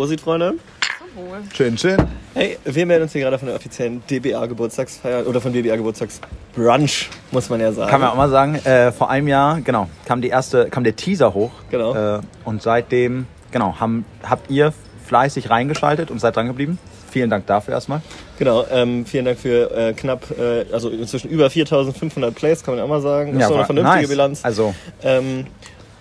[0.00, 0.54] Prosit, Freunde.
[1.14, 1.40] Wohl.
[1.54, 1.98] Schön, schön.
[2.32, 7.60] Hey, wir melden uns hier gerade von der offiziellen DBA-Geburtstagsfeier oder von DBA-Geburtstagsbrunch, muss man
[7.60, 7.90] ja sagen.
[7.90, 10.96] Kann man auch mal sagen, äh, vor einem Jahr, genau, kam die erste, kam der
[10.96, 11.50] Teaser hoch.
[11.70, 12.16] Genau.
[12.16, 14.72] Äh, und seitdem, genau, haben, habt ihr
[15.06, 16.78] fleißig reingeschaltet und seid dran geblieben.
[17.10, 18.00] Vielen Dank dafür erstmal.
[18.38, 22.82] Genau, ähm, vielen Dank für äh, knapp, äh, also inzwischen über 4500 Plays, kann man
[22.82, 23.34] auch mal sagen.
[23.34, 24.08] Das ist doch eine vernünftige nice.
[24.08, 24.44] Bilanz.
[24.46, 25.44] Also, Ähm,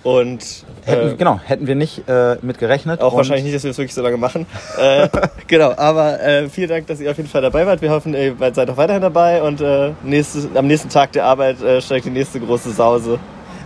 [0.04, 3.02] und hätten, äh, genau, hätten wir nicht äh, mit gerechnet.
[3.02, 4.46] auch wahrscheinlich nicht, dass wir das wirklich so lange machen.
[4.78, 5.10] äh,
[5.48, 7.82] genau, aber äh, vielen Dank, dass ihr auf jeden Fall dabei wart.
[7.82, 11.62] Wir hoffen, ihr seid auch weiterhin dabei und äh, nächstes, am nächsten Tag der Arbeit
[11.62, 13.20] äh, steigt die nächste große Sause.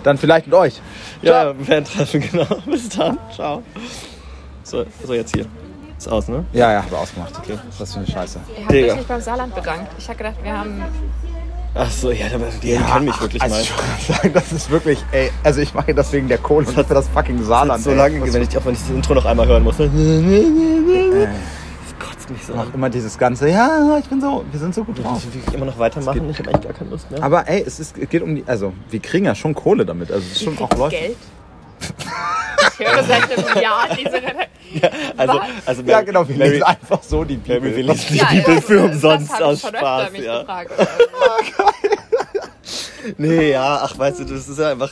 [0.03, 0.81] Dann vielleicht mit euch.
[1.21, 2.47] Ja, wir werden treffen, genau.
[2.65, 3.17] Bis dann.
[3.33, 3.63] Ciao.
[4.63, 5.45] So, so jetzt hier.
[5.97, 6.43] Ist aus, ne?
[6.51, 7.33] Ja, ja, habe ausgemacht.
[7.37, 7.57] Okay.
[7.77, 8.39] Was für eine Scheiße.
[8.49, 8.87] Ihr habt Digga.
[8.87, 9.91] euch nicht beim Saarland bedankt.
[9.97, 10.83] Ich habe gedacht, wir haben.
[11.75, 13.61] Ach so, ja, aber die kennen mich wirklich also mal.
[13.63, 16.83] ich sagen, das ist wirklich, ey, also ich mache das wegen der Kohle und für
[16.93, 17.83] das fucking Saarland.
[17.83, 17.95] so ey.
[17.97, 19.79] lange, Was- wenn ich, auch wenn ich das Intro noch einmal hören muss.
[19.79, 19.85] Ne?
[19.85, 21.27] Äh,
[21.99, 22.67] Das kotzt mich so an.
[22.75, 25.13] immer dieses ganze, ja, ich bin so, wir sind so gut drauf.
[25.13, 26.29] Muss ich wirklich immer noch weitermachen?
[26.29, 27.23] Ich habe eigentlich gar keine Lust mehr.
[27.23, 30.11] Aber ey, es, ist, es geht um die, also wir kriegen ja schon Kohle damit,
[30.11, 30.95] also es ist schon auch Leute.
[30.95, 31.17] Geld.
[32.79, 34.21] Ich höre seit einem Jahr diese.
[35.17, 35.47] Also, Was?
[35.67, 37.75] also Ja, genau, wir lesen einfach so die Bibel.
[37.75, 40.11] wir lesen die Ja, Bibel ja, für umsonst aus Spaß.
[40.11, 40.39] mich Ja.
[40.41, 40.71] gefragt.
[43.17, 44.91] Nee, ja, ach, weißt du, das ist ja einfach,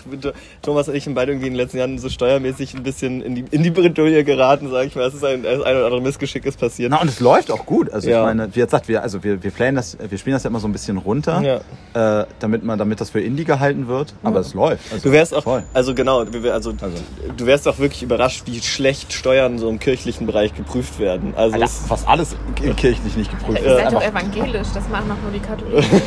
[0.62, 3.36] Thomas und ich sind beide irgendwie in den letzten Jahren so steuermäßig ein bisschen in
[3.36, 5.06] die, in die Bredouille geraten, sag ich mal.
[5.08, 6.92] Es ist ein, das ein oder andere Missgeschick ist passiert.
[6.92, 7.92] Na, und es läuft auch gut.
[7.92, 8.20] Also Ja.
[8.22, 10.60] ich meine, wie gesagt, wir, also wir, wir playen das, wir spielen das ja immer
[10.60, 11.62] so ein bisschen runter,
[11.94, 14.14] äh, damit man, damit das für Indie gehalten wird.
[14.24, 14.92] Aber es läuft.
[14.92, 15.64] Also, Du wärst auch, voll.
[15.74, 16.72] also genau, also, Also.
[17.38, 21.34] du wärst auch wirklich überrascht, wie schlecht Steuern so im kirchlichen Bereich geprüft werden.
[21.36, 23.62] Also Alter, es, fast alles in kirchlich nicht geprüft.
[23.64, 26.02] Ihr seid doch evangelisch, das machen doch nur die Katholiken.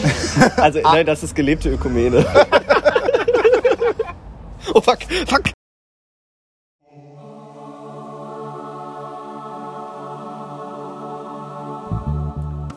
[0.62, 2.24] also nein, das ist gelebte Ökumene.
[4.74, 5.50] oh fuck, fuck.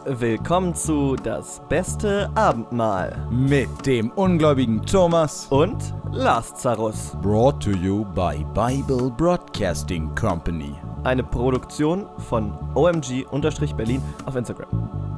[0.09, 5.47] Willkommen zu Das beste Abendmahl Mit dem ungläubigen Thomas.
[5.49, 7.17] und Lazarus.
[7.21, 10.73] Brought to you by Bible Broadcasting Company.
[11.03, 15.16] Eine Produktion von OMG-Berlin auf Instagram.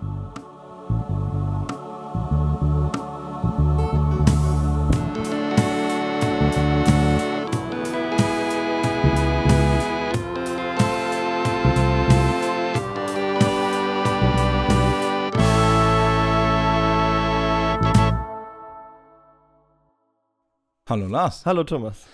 [20.90, 21.46] Hallo Lars.
[21.46, 22.06] Hallo Thomas.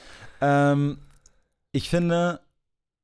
[0.42, 0.98] Ähm,
[1.72, 2.42] ich finde,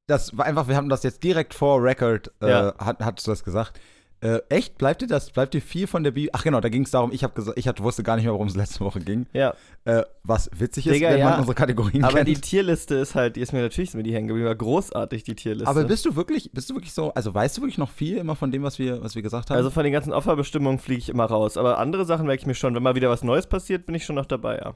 [0.08, 2.74] das war einfach, wir haben das jetzt direkt vor Record, äh, Ja.
[2.78, 3.80] hat, hast du das gesagt.
[4.24, 4.78] Äh, echt?
[4.78, 5.32] Bleibt dir das?
[5.32, 6.30] Bleibt dir viel von der Bibel?
[6.34, 8.34] Ach genau, da ging es darum, ich habe gesagt, ich hatte, wusste gar nicht mehr,
[8.34, 9.26] worum es letzte Woche ging.
[9.34, 9.56] Ja,
[9.86, 11.30] Äh, was witzig ist, Digga, wenn ja.
[11.32, 12.28] man unsere Kategorien aber kennt.
[12.28, 15.24] die Tierliste ist halt, die ist mir natürlich ist mir die hängen geblieben, war großartig
[15.24, 15.68] die Tierliste.
[15.68, 18.36] aber bist du wirklich, bist du wirklich so, also weißt du wirklich noch viel immer
[18.36, 19.58] von dem, was wir, was wir gesagt haben?
[19.58, 21.58] also von den ganzen Opferbestimmungen fliege ich immer raus.
[21.58, 22.76] Aber andere Sachen merke ich mir schon.
[22.76, 24.76] Wenn mal wieder was Neues passiert, bin ich schon noch dabei, ja.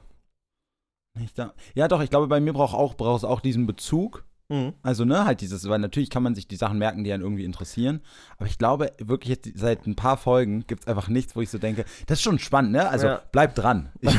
[1.34, 1.54] Da.
[1.74, 4.24] Ja, doch, ich glaube, bei mir braucht auch, brauchst auch diesen Bezug.
[4.48, 4.74] Mhm.
[4.82, 7.44] Also, ne, halt dieses, weil natürlich kann man sich die Sachen merken, die einen irgendwie
[7.44, 8.00] interessieren.
[8.38, 11.50] Aber ich glaube, wirklich jetzt seit ein paar Folgen gibt es einfach nichts, wo ich
[11.50, 12.88] so denke, das ist schon spannend, ne?
[12.88, 13.22] Also Ja.
[13.32, 13.90] bleib dran.
[14.00, 14.14] Ich,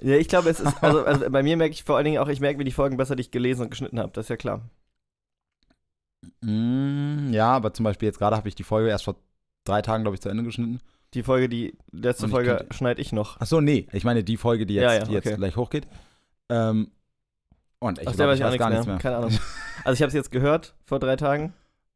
[0.00, 2.28] Ja, ich glaube, es ist, also, also bei mir merke ich vor allen Dingen auch,
[2.28, 4.12] ich merke, wie die Folgen besser, die ich gelesen und geschnitten habe.
[4.12, 4.60] Das ist ja klar.
[6.40, 9.16] Mm, ja, aber zum Beispiel jetzt gerade habe ich die Folge erst vor
[9.64, 10.80] drei Tagen, glaube ich, zu Ende geschnitten.
[11.14, 13.36] Die Folge, die letzte Folge könnte- schneide ich noch.
[13.40, 15.36] Ach so, nee, ich meine die Folge, die jetzt, Ja, ja, die jetzt okay.
[15.36, 15.86] gleich hochgeht.
[16.50, 16.90] Ähm,
[17.78, 18.98] und ich, der glaub, weiß ich auch nichts mehr.
[18.98, 19.30] Keine Ahnung.
[19.84, 21.54] Also ich habe es jetzt gehört vor drei Tagen.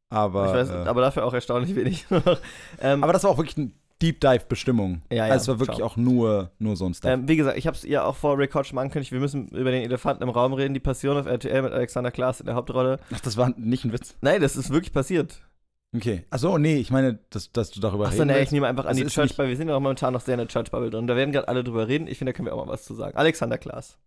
[0.09, 2.05] Aber, Ich weiß, äh, aber dafür auch erstaunlich wenig.
[2.81, 5.01] ähm, aber das war auch wirklich ein Deep Dive Bestimmung.
[5.11, 5.87] Ja, ja, also es war wirklich ciao.
[5.87, 7.11] auch nur, nur so ein Stuff.
[7.11, 9.11] Ähm, wie gesagt, ich habe es ihr auch vor Record schon mal angekündigt.
[9.11, 10.73] Wir müssen über den Elefanten im Raum reden.
[10.73, 12.99] Die Passion auf RTL mit Alexander Klaas in der Hauptrolle.
[13.13, 14.15] Ach, das war nicht ein Witz.
[14.21, 15.41] Nein, das ist wirklich passiert.
[15.95, 16.25] Okay.
[16.31, 18.85] Ach so, nee, ich meine, dass, dass du darüber Achso, reden nee, ich nehme einfach
[18.85, 19.49] an Das die Church Bubble.
[19.49, 21.05] Wir sind ja auch momentan noch sehr in der Church Bubble drin.
[21.07, 22.07] Da werden gerade alle drüber reden.
[22.07, 23.15] Ich finde, da können wir auch mal was zu sagen.
[23.15, 23.97] Alexander Klaas.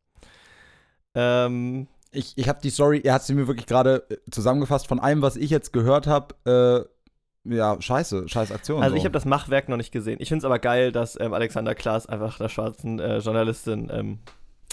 [1.14, 4.98] Ähm, Ich, ich habe die Story, er hat sie mir wirklich gerade äh, zusammengefasst von
[5.00, 6.34] allem, was ich jetzt gehört habe.
[6.44, 8.82] Äh, ja, scheiße, scheiß Aktion.
[8.82, 8.98] also so.
[8.98, 10.16] ich habe das Machwerk noch nicht gesehen.
[10.20, 14.18] Ich finde es aber geil, dass ähm, Alexander Klaas einfach der schwarzen äh, Journalistin ähm,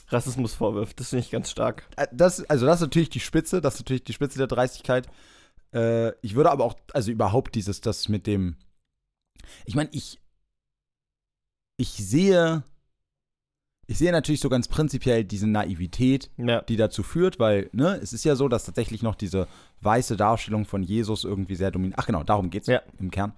[0.09, 0.99] Rassismus vorwirft.
[0.99, 1.83] Das finde ich ganz stark.
[1.97, 5.07] Äh, das, also das ist natürlich die Spitze, das ist natürlich die Spitze der Dreistigkeit.
[5.73, 8.55] Äh, ich würde aber auch, also überhaupt dieses, das mit dem,
[9.65, 10.19] ich meine, ich,
[11.77, 12.63] ich sehe,
[13.87, 16.61] ich sehe natürlich so ganz prinzipiell diese Naivität, Ja.
[16.61, 19.47] die dazu führt, weil, ne, es ist ja so, dass tatsächlich noch diese
[19.81, 21.99] weiße Darstellung von Jesus irgendwie sehr dominiert.
[21.99, 22.81] Ach genau, darum geht's Ja.
[22.99, 23.33] im Kern.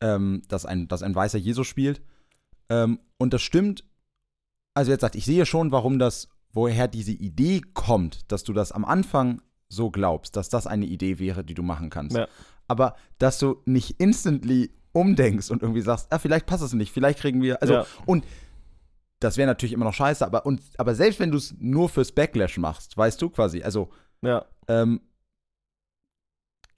[0.00, 2.02] Ähm, dass, ein, dass ein weißer Jesus spielt.
[2.68, 3.84] Ähm, und das stimmt.
[4.74, 8.72] Also jetzt sagt, ich sehe schon, warum das, woher diese Idee kommt, dass du das
[8.72, 9.40] am Anfang
[9.72, 12.16] so glaubst, dass das eine Idee wäre, die du machen kannst.
[12.16, 12.28] Ja.
[12.68, 17.18] Aber dass du nicht instantly umdenkst und irgendwie sagst, ah, vielleicht passt es nicht, vielleicht
[17.18, 17.60] kriegen wir.
[17.62, 17.86] Also, Ja.
[18.06, 18.24] und
[19.20, 22.12] das wäre natürlich immer noch scheiße, aber, und, aber selbst wenn du es nur fürs
[22.12, 23.88] Backlash machst, weißt du quasi, also,
[24.20, 24.44] Ja.
[24.68, 25.00] ähm,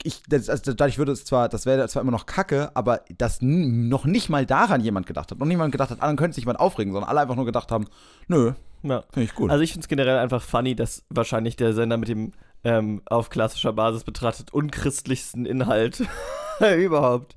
[0.03, 3.39] ich, das, also dadurch würde es zwar, das wäre zwar immer noch kacke, aber dass
[3.41, 6.43] noch nicht mal daran jemand gedacht hat, noch niemand gedacht hat, ah, dann könnte sich
[6.43, 7.87] jemand aufregen, sondern alle einfach nur gedacht haben,
[8.27, 8.53] nö,
[8.89, 9.03] ja.
[9.11, 9.49] finde ich gut.
[9.51, 12.33] Also ich finde es generell einfach funny, dass wahrscheinlich der Sender mit dem
[12.63, 16.03] ähm, auf klassischer Basis betrachtet unchristlichsten Inhalt
[16.77, 17.35] überhaupt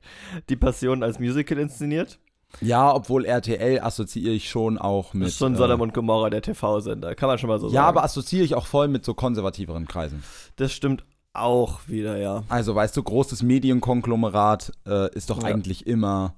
[0.49, 2.19] die Passion als Musical inszeniert.
[2.63, 5.25] ja, obwohl RTL assoziiere ich schon auch mit.
[5.25, 7.15] Das ist schon äh, Sodom und Gomorra, der TV-Sender.
[7.15, 7.87] Kann man schon mal so Ja, sagen.
[7.89, 10.23] aber assoziiere ich auch voll mit so konservativeren Kreisen.
[10.57, 11.05] das stimmt
[11.35, 12.43] auch wieder, ja.
[12.49, 15.49] Also, weißt du, großes Medienkonglomerat äh, ist doch Ja.
[15.49, 16.35] eigentlich immer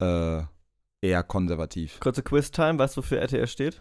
[0.00, 0.42] äh,
[1.00, 1.98] eher konservativ.
[2.00, 3.80] Kurze Quiz-Time, weißt du, wofür RTL steht?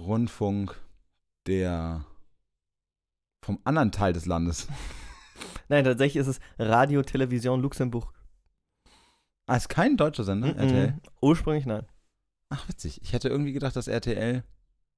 [0.00, 0.80] Rundfunk
[1.46, 2.04] der
[3.42, 4.68] vom anderen Teil des Landes.
[5.68, 8.12] Nein, tatsächlich ist es Radio Television Luxemburg.
[9.46, 10.58] Ah, ist kein deutscher Sender, Mhm.
[10.58, 10.94] RTL.
[11.20, 11.86] Ursprünglich nein.
[12.50, 13.00] Ach, witzig.
[13.02, 14.44] Ich hätte irgendwie gedacht, dass RTL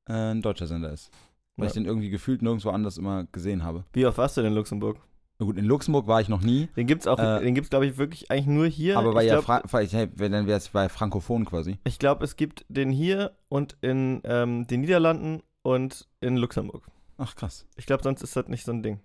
[0.08, 1.10] äh, ein deutscher Sender ist.
[1.56, 1.68] Weil Ja.
[1.68, 3.84] ich den irgendwie gefühlt nirgendwo anders immer gesehen habe.
[3.92, 4.98] Wie oft warst du denn in Luxemburg?
[5.42, 7.84] Na gut, in Luxemburg war ich noch nie, Den gibt's auch, Äh, den gibt's glaube
[7.84, 8.96] ich wirklich eigentlich nur hier.
[8.96, 11.78] aber weil ich ja, glaub, Fra hey, dann wäre es bei Frankophon quasi.
[11.82, 16.86] Ich glaube, es gibt den hier und in ähm, den Niederlanden und in Luxemburg.
[17.18, 17.66] Ach, krass.
[17.74, 19.00] Ich glaube, sonst ist das nicht so ein Ding.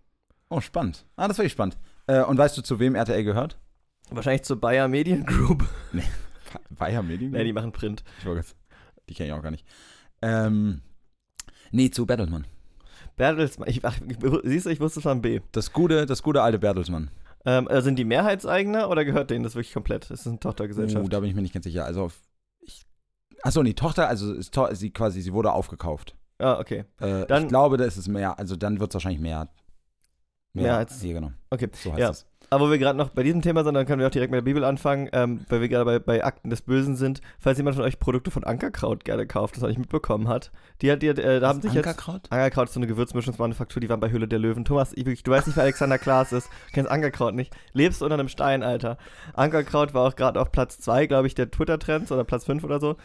[0.51, 1.07] Oh, spannend.
[1.15, 1.79] Ah, das war ich spannend.
[2.05, 3.57] Äh, und weißt du, zu wem RTL gehört?
[4.11, 5.67] Wahrscheinlich zur Bayer Medien Group.
[6.69, 7.31] Bayer Medien?
[7.31, 8.03] ne, die machen Print.
[8.19, 8.45] Ich wollte
[9.09, 9.65] Die kenne ich auch gar nicht.
[10.21, 10.81] Ähm,
[11.71, 12.45] nee, zu Bertelsmann.
[13.17, 13.67] Bertelsmann.
[13.69, 13.97] Ich, ach,
[14.43, 15.41] siehst du, ich wusste ein B.
[15.51, 17.11] Das gute, das gute alte Bertelsmann.
[17.45, 20.09] Ähm, äh, sind die Mehrheitseigner oder gehört denen das wirklich komplett?
[20.09, 21.03] Das ist eine Tochtergesellschaft.
[21.05, 21.85] Oh, da bin ich mir nicht ganz sicher.
[21.85, 22.11] Also,
[22.61, 22.85] ich,
[23.43, 26.15] achso, nee, Tochter, also ist to sie quasi, sie wurde aufgekauft.
[26.39, 26.85] ah, okay.
[26.99, 29.49] Äh, Dann- ich glaube, da ist es mehr, also dann wird es wahrscheinlich mehr.
[30.53, 31.31] Mehr als- Ja, genau.
[31.49, 31.69] Okay.
[31.73, 32.09] So heißt Ja.
[32.09, 32.25] es.
[32.49, 34.37] Aber wo wir gerade noch bei diesem Thema sind, dann können wir auch direkt mit
[34.37, 37.21] der Bibel anfangen, ähm, weil wir gerade bei, bei Akten des Bösen sind.
[37.39, 40.51] Falls jemand von euch Produkte von Ankerkraut gerne kauft, das noch nicht mitbekommen hat,
[40.81, 41.87] die hat, die hat, äh, da haben sich jetzt.
[41.87, 42.21] Ankerkraut?
[42.29, 44.63] Ankerkraut ist so eine Gewürzmischungsmanufaktur, die waren bei Höhle der Löwen.
[44.63, 46.47] Thomas, ich, wirklich, du weißt nicht, wer Alexander Klaas ist.
[46.47, 47.53] Du kennst Ankerkraut nicht.
[47.73, 48.97] Lebst unter einem Stein, Alter.
[49.33, 52.79] Ankerkraut war auch gerade auf Platz 2, glaube ich, der Twitter-Trends oder Platz 5 oder
[52.79, 52.95] so.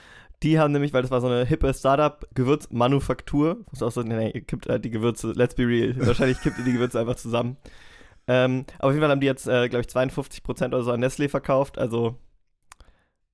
[0.44, 4.30] Die haben nämlich, weil das war so eine hippe Startup-Gewürzmanufaktur, muss auch so, nee, nee,
[4.30, 5.94] ihr kippt halt die Gewürze, let's be real.
[5.98, 7.56] Wahrscheinlich kippt ihr die Gewürze einfach zusammen.
[8.28, 11.02] Ähm, aber auf jeden Fall haben die jetzt, äh, glaube ich, 52% oder so an
[11.04, 12.16] Nestlé verkauft, also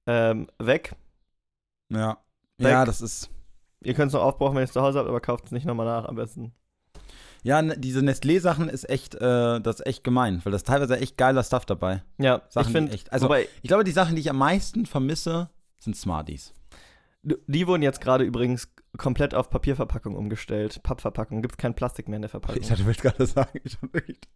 [0.07, 0.95] ähm, weg.
[1.91, 2.19] Ja.
[2.59, 2.71] Weg.
[2.73, 3.31] Ja, das ist.
[3.83, 5.67] Ihr könnt es noch aufbrauchen, wenn ihr es zu Hause habt, aber kauft es nicht
[5.67, 6.53] nochmal nach am besten.
[7.45, 10.99] Ja, ne, diese Nestlé-Sachen ist echt, äh, das ist echt gemein, weil das ist teilweise
[10.99, 12.03] echt geiler Stuff dabei.
[12.19, 13.33] Ja, Sachen, ich finde, echt- also-
[13.63, 15.49] Ich glaube, die Sachen, die ich am meisten vermisse,
[15.79, 16.53] sind Smarties.
[17.23, 20.83] Die wurden jetzt gerade übrigens komplett auf Papierverpackung umgestellt.
[20.83, 22.63] Pappverpackung, gibt es kein Plastik mehr in der Verpackung.
[22.63, 23.77] Ich, hatte, wollte gerade sagen, ich,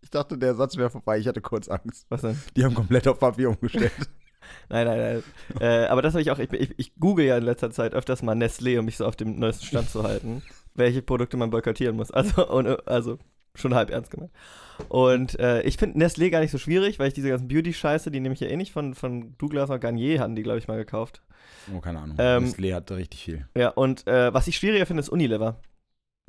[0.00, 1.18] ich dachte, der Satz wäre vorbei.
[1.18, 2.06] Ich hatte kurz Angst.
[2.08, 2.40] Was denn?
[2.56, 3.92] Die haben komplett auf Papier umgestellt.
[4.68, 5.22] Nein, nein, nein.
[5.60, 8.22] äh, aber das habe ich auch, ich, ich, ich google ja in letzter Zeit öfters
[8.22, 10.42] mal Nestlé, um mich so auf dem neuesten Stand zu halten,
[10.74, 12.10] welche Produkte man boykottieren muss.
[12.10, 13.18] Also, und, also
[13.54, 14.32] schon halb ernst gemeint.
[14.88, 18.20] Und äh, ich finde Nestlé gar nicht so schwierig, weil ich diese ganzen Beauty-Scheiße, die
[18.20, 20.78] nehme ich ja eh nicht von, von Douglas und Garnier, hatten die, glaube ich, mal
[20.78, 21.22] gekauft.
[21.74, 22.16] Oh, keine Ahnung.
[22.18, 23.46] Ähm, Nestlé hat richtig viel.
[23.56, 25.56] Ja, und äh, was ich schwieriger finde, ist Unilever.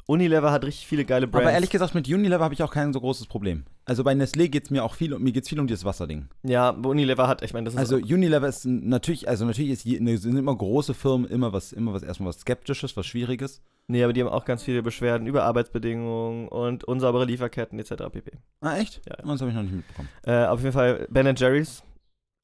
[0.05, 1.45] Unilever hat richtig viele geile Brands.
[1.45, 3.63] Aber ehrlich gesagt, mit Unilever habe ich auch kein so großes Problem.
[3.85, 6.27] Also bei Nestlé geht es mir auch viel, mir geht's viel um dieses Wasserding.
[6.43, 10.17] Ja, Unilever hat, ich meine, das ist Also Unilever ist natürlich, also natürlich ist ne,
[10.17, 13.61] sind immer große Firmen immer was, immer was erstmal was Skeptisches, was Schwieriges.
[13.87, 18.03] Nee, aber die haben auch ganz viele Beschwerden über Arbeitsbedingungen und unsaubere Lieferketten etc.
[18.11, 18.31] pp.
[18.61, 19.01] Ah, echt?
[19.07, 19.15] Ja.
[19.17, 20.09] Das habe ich noch nicht mitbekommen.
[20.23, 21.83] Äh, auf jeden Fall Ben Jerry's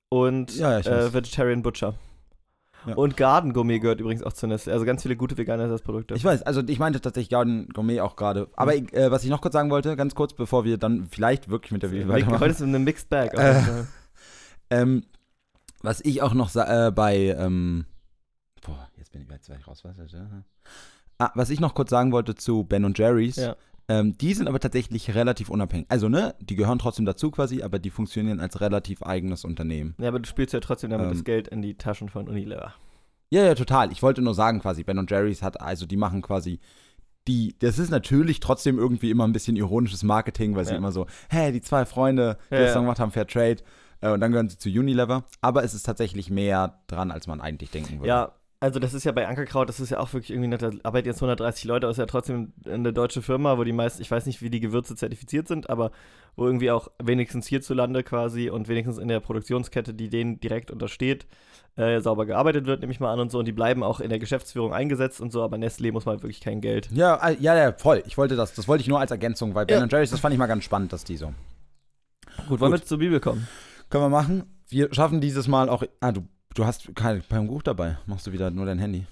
[0.10, 1.14] und Ja, ja, äh.
[1.14, 1.94] Vegetarian Butcher.
[2.86, 2.96] Ja.
[2.96, 4.72] Und Garden Gourmet gehört übrigens auch zu Nestlé.
[4.72, 6.16] Also ganz viele gute vegane Ersatzprodukte.
[6.16, 8.48] Ich weiß, also ich meinte tatsächlich Garden Gourmet auch gerade.
[8.56, 11.50] Aber ich, äh, was ich noch kurz sagen wollte, ganz kurz, bevor wir dann vielleicht
[11.50, 12.50] wirklich mit der Heute weitermachen.
[12.50, 13.34] ist eine Mixed Bag.
[13.34, 13.62] Äh.
[14.72, 15.04] Ähm,
[15.82, 17.86] was ich auch noch äh, bei, ähm,
[18.62, 19.84] boah, jetzt bin ich bei zwei raus.
[19.84, 19.98] Was,
[21.18, 23.56] ah, was ich noch kurz sagen wollte zu Ben und Jerry's, Ja.
[23.89, 25.88] Ähm, die sind aber tatsächlich relativ unabhängig.
[25.89, 29.96] Also, ne, die gehören trotzdem dazu quasi, aber die funktionieren als relativ eigenes Unternehmen.
[30.00, 31.13] ja, aber du spielst ja trotzdem damit Ähm.
[31.13, 32.74] das Geld in die Taschen von Unilever.
[33.31, 33.91] Ja, ja, total.
[33.91, 36.60] Ich wollte nur sagen, quasi, Ben und Jerry's hat, also die machen quasi
[37.27, 40.77] die, das ist natürlich trotzdem irgendwie immer ein bisschen ironisches Marketing, weil sie Ja.
[40.77, 42.74] immer so, hey, die zwei Freunde, die Ja, das ja.
[42.75, 43.58] dann gemacht haben, Fair Trade,
[44.01, 45.25] äh, und dann gehören sie zu Unilever.
[45.41, 48.08] Aber es ist tatsächlich mehr dran, als man eigentlich denken würde.
[48.08, 48.31] Ja,
[48.62, 51.20] Also das ist ja bei Ankerkraut, das ist ja auch wirklich irgendwie, da arbeiten jetzt
[51.20, 54.42] 130 Leute, das ist ja trotzdem eine deutsche Firma, wo die meisten, ich weiß nicht,
[54.42, 55.92] wie die Gewürze zertifiziert sind, aber
[56.36, 61.25] wo irgendwie auch wenigstens hierzulande quasi und wenigstens in der Produktionskette, die denen direkt untersteht,
[61.78, 63.39] äh, sauber gearbeitet wird, nehme ich mal an und so.
[63.39, 66.42] Und die bleiben auch in der Geschäftsführung eingesetzt und so, aber Nestlé muss man wirklich
[66.42, 66.89] kein Geld.
[66.92, 68.04] Ja, äh, ja, ja, voll.
[68.08, 68.54] Ich wollte das.
[68.54, 69.80] Das wollte ich nur als Ergänzung, weil Ja.
[69.80, 71.34] Ben Jerry's, das fand ich mal ganz spannend, dass die so.
[72.50, 72.82] Gut, wollen Gut.
[72.82, 73.48] wir zur Bibel kommen?
[73.89, 74.44] Können wir machen.
[74.68, 75.84] Wir schaffen dieses Mal auch.
[76.01, 76.28] Ah, du,
[76.60, 77.98] du hast kein, kein Buch dabei.
[78.06, 79.06] Machst du wieder nur dein Handy.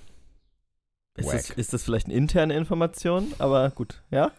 [1.16, 3.34] Ist das, ist das vielleicht eine interne Information?
[3.40, 4.32] Aber gut, ja?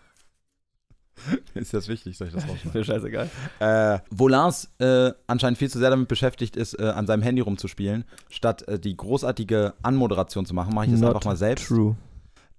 [1.55, 2.17] Ist das wichtig?
[2.17, 3.29] Soll ich das Ist mir scheißegal.
[3.59, 7.41] äh, wo Lars äh, anscheinend viel zu sehr damit beschäftigt ist, äh, an seinem Handy
[7.41, 11.67] rumzuspielen, statt äh, die großartige Anmoderation zu machen, mache ich das Not einfach mal selbst.
[11.67, 11.97] True.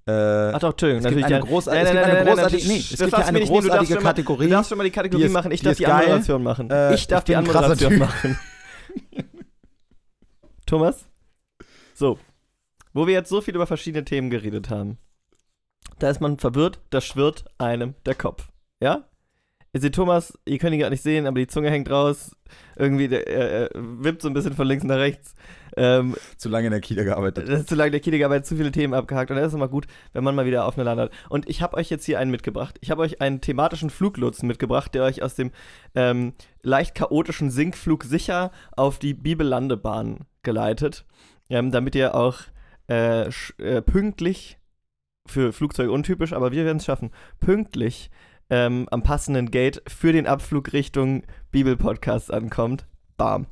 [0.05, 1.05] Äh, Ach doch, Entschuldigung.
[1.05, 2.89] es gibt natürlich eine, großar Nein, es nein, gibt nein, eine nein, großartige, nee, es
[2.89, 4.43] gibt eine großartige schon mal- Kategorie.
[4.45, 5.91] Du darfst schon mal die Kategorie Die ist- machen, ich die darf die geil.
[5.93, 6.69] Anmoderation machen.
[6.69, 8.37] Äh, ich darf ich die Anmoderation machen.
[10.69, 11.07] Thomas?
[11.95, 12.19] So.
[12.93, 14.99] Wo wir jetzt so viel über verschiedene Themen geredet haben,
[15.97, 18.49] da ist man verwirrt, da schwirrt einem der Kopf.
[18.79, 19.09] Ja?
[19.73, 22.35] Ihr seht Thomas, ihr könnt ihn gerade nicht sehen, aber die Zunge hängt raus.
[22.75, 25.33] Irgendwie, er, wippt so ein bisschen von links nach rechts.
[25.75, 27.49] Ähm, Zu lange in der Kita gearbeitet.
[27.49, 30.23] das zu lange der Kiedigarbeit, zu viele Themen abgehakt und dann ist immer gut, wenn
[30.23, 31.11] man mal wieder auf eine Lande hat.
[31.29, 32.77] Und ich habe euch jetzt hier einen mitgebracht.
[32.81, 35.51] Ich habe euch einen thematischen Fluglotsen mitgebracht, der euch aus dem
[35.95, 41.05] ähm, leicht chaotischen Sinkflug sicher auf die Bibellandebahn geleitet,
[41.51, 42.39] ähm, damit ihr auch
[42.89, 43.27] äh,
[43.59, 44.57] äh, pünktlich,
[45.27, 48.09] für Flugzeuge untypisch, aber wir werden es schaffen, pünktlich
[48.49, 52.87] ähm, am passenden Gate für den Abflug Richtung Bibelpodcast ankommt.
[53.15, 53.45] Bam.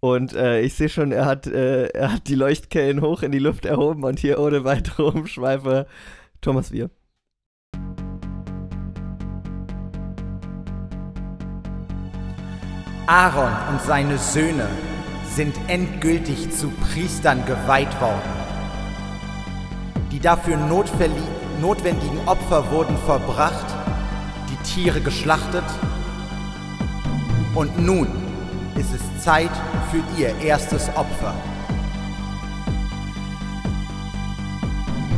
[0.00, 3.38] Und äh, ich sehe schon, er hat, äh, er hat die Leuchtkellen hoch in die
[3.38, 5.86] Luft erhoben und hier ohne weitere Umschweife
[6.40, 6.90] Thomas Wir.
[13.06, 14.66] Aaron und seine Söhne
[15.34, 18.20] sind endgültig zu Priestern geweiht worden.
[20.10, 23.64] Die dafür notwendigen Opfer wurden verbracht,
[24.50, 25.64] die Tiere geschlachtet
[27.54, 28.08] und nun
[28.76, 29.50] ist es Zeit
[29.90, 31.34] für ihr erstes Opfer.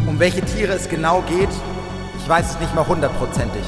[0.06, 1.48] Um welche Tiere es genau geht,
[2.18, 3.64] ich weiß es nicht mal hundertprozentig,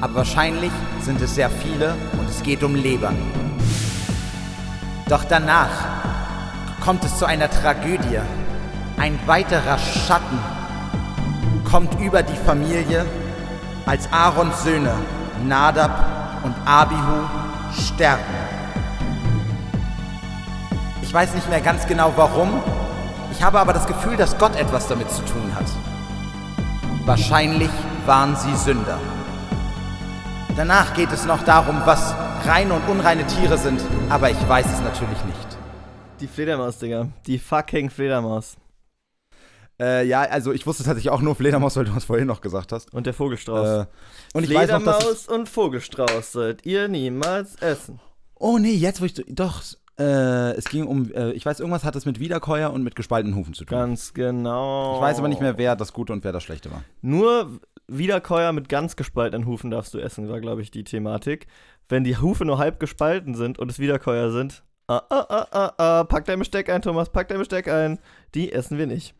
[0.00, 3.16] aber wahrscheinlich sind es sehr viele und es geht um Lebern.
[5.08, 5.70] Doch danach
[6.84, 8.20] kommt es zu einer Tragödie.
[8.98, 10.38] Ein weiterer Schatten
[11.70, 13.06] kommt über die Familie,
[13.86, 14.92] als Aarons Söhne
[15.46, 17.26] Nadab und Abihu
[17.72, 18.22] sterben.
[21.00, 22.62] Ich weiß nicht mehr ganz genau warum,
[23.32, 25.66] ich habe aber das Gefühl, dass Gott etwas damit zu tun hat.
[27.06, 27.70] Wahrscheinlich
[28.04, 28.98] waren sie Sünder.
[30.54, 32.14] Danach geht es noch darum, was
[32.46, 35.58] reine und unreine Tiere sind, aber ich weiß es natürlich nicht.
[36.20, 37.08] Die Fledermaus, Digga.
[37.26, 38.56] Die fucking Fledermaus.
[39.80, 42.72] Äh, ja, also ich wusste tatsächlich auch nur Fledermaus, weil du es vorhin noch gesagt
[42.72, 42.92] hast.
[42.92, 43.84] Und der Vogelstrauß.
[43.84, 43.86] Äh,
[44.34, 48.00] und ich weiß noch, Fledermaus es, und Vogelstrauß sollt ihr niemals essen.
[48.34, 49.62] Oh nee, jetzt wo ich doch
[49.98, 53.36] äh, es ging um äh, ich weiß irgendwas hat es mit Wiederkäuer und mit gespaltenen
[53.36, 53.78] Hufen zu tun.
[53.78, 54.96] Ganz genau.
[54.96, 56.84] Ich weiß aber nicht mehr, wer das Gute und wer das Schlechte war.
[57.02, 61.46] Nur Wiederkäuer mit ganz gespaltenen Hufen darfst du essen, war, glaube ich, die Thematik.
[61.88, 65.72] Wenn die Hufe nur halb gespalten sind und es Wiederkäuer sind, ah, ah, ah, ah,
[65.78, 67.98] ah, pack dein Besteck ein, Thomas, pack dein Besteck ein.
[68.34, 69.14] Die essen wir nicht.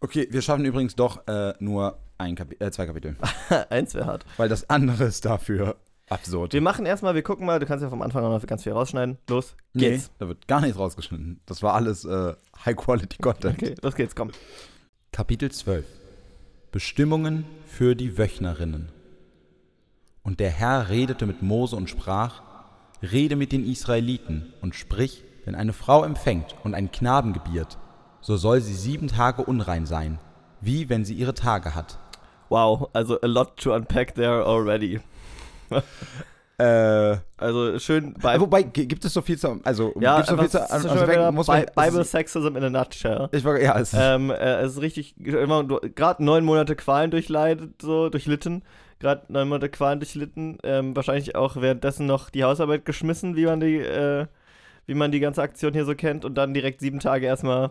[0.00, 3.16] Okay, wir schaffen übrigens doch äh, nur ein Kapi äh, zwei Kapitel,
[3.70, 4.24] Eins wäre hart.
[4.36, 5.76] weil das andere ist dafür
[6.08, 6.52] absurd.
[6.52, 8.72] Wir machen erstmal, wir gucken mal, du kannst ja vom Anfang an noch ganz viel
[8.72, 9.18] rausschneiden.
[9.28, 10.10] Los, nee, geht's.
[10.18, 11.40] da wird gar nichts rausgeschnitten.
[11.46, 12.34] Das war alles äh,
[12.64, 13.62] High Quality Content.
[13.62, 14.30] Okay, los geht's, komm.
[15.12, 15.84] Kapitel 12
[16.70, 18.90] Bestimmungen für die Wöchnerinnen.
[20.22, 22.42] Und der Herr redete mit Mose und sprach,
[23.00, 27.78] Rede mit den Israeliten und sprich, wenn eine Frau empfängt und einen Knaben gebiert,
[28.20, 30.18] so soll sie sieben Tage unrein sein,
[30.60, 31.98] wie wenn sie ihre Tage hat.
[32.50, 35.00] Wow, also a lot to unpack there already.
[36.60, 38.40] Äh, Also schön bei.
[38.40, 41.08] wobei, gibt es so viel zu, also, ja, gibt es so viel zu, also, mal
[41.08, 43.28] wieder muss man, Bi- Bible Sexism in a nutshell.
[43.30, 47.80] ich war, ja, es, ähm, äh, es ist richtig, immer gerade neun Monate Qualen durchleidet,
[47.80, 48.64] so durchlitten,
[48.98, 53.60] gerade neun Monate Qualen durchlitten, ähm, wahrscheinlich auch währenddessen noch die Hausarbeit geschmissen, wie man
[53.60, 54.26] die, äh,
[54.86, 57.70] wie man die ganze Aktion hier so kennt und dann direkt sieben Tage erstmal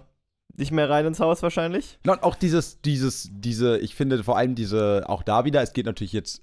[0.56, 2.00] nicht mehr rein ins Haus wahrscheinlich.
[2.08, 5.86] Und auch dieses, dieses, diese, ich finde vor allem diese, auch da wieder, es geht
[5.88, 6.41] natürlich jetzt,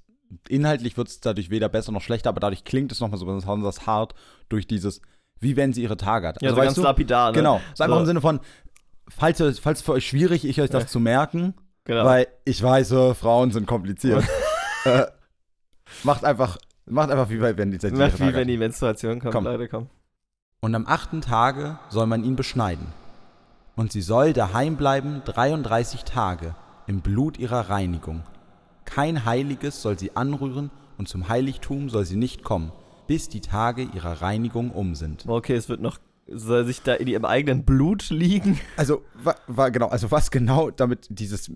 [0.49, 3.87] inhaltlich wird es dadurch weder besser noch schlechter, aber dadurch klingt es nochmal so besonders
[3.87, 4.14] hart
[4.49, 5.00] durch dieses,
[5.40, 6.43] wie wenn sie ihre Tage hat.
[6.43, 7.37] Ja, Also, so ganz du, lapidar, ne?
[7.38, 8.40] Genau, so einfach im Sinne von,
[9.09, 10.88] falls, es- falls für euch schwierig ist, euch das Ja.
[10.88, 11.54] zu merken,
[11.85, 12.04] Genau.
[12.04, 14.25] weil ich weiß, äh, Frauen sind kompliziert.
[14.85, 15.04] äh,
[16.02, 19.33] macht einfach, macht einfach wie bei, wenn die Macht wie Tage wenn die Menstruation kommt,
[19.35, 19.45] Komm.
[19.45, 19.88] Leute, komm.
[20.61, 22.87] Und am achten Tage soll man ihn beschneiden.
[23.76, 26.54] Und sie soll daheim bleiben 33 Tage
[26.87, 28.23] im Blut ihrer Reinigung.
[28.94, 32.70] Kein Heiliges soll sie anrühren und zum Heiligtum soll sie nicht kommen,
[33.08, 35.24] bis die Tage ihrer Reinigung um sind.
[35.26, 35.98] Okay, es wird noch.
[36.28, 38.60] Soll sich da in ihrem eigenen Blut liegen?
[38.76, 41.50] Also, wa, wa, genau, also was genau damit dieses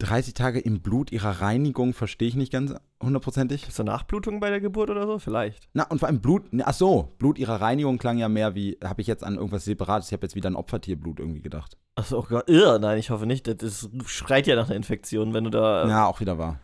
[0.00, 3.66] 30 Tage im Blut ihrer Reinigung verstehe ich nicht ganz hundertprozentig.
[3.66, 5.18] Ist da Nachblutung bei der Geburt oder so?
[5.18, 5.70] Vielleicht.
[5.72, 9.00] Na, und vor allem Blut, ach so, Blut ihrer Reinigung klang ja mehr wie, habe
[9.00, 11.78] ich jetzt an irgendwas Separates, ich habe jetzt wieder an Opfertierblut irgendwie gedacht.
[11.94, 12.46] Achso, oh Gott.
[12.50, 13.46] Irr, nein, ich hoffe nicht.
[13.62, 15.88] Das schreit ja nach einer Infektion, wenn du da.
[15.88, 16.60] Ja, auch wieder wahr.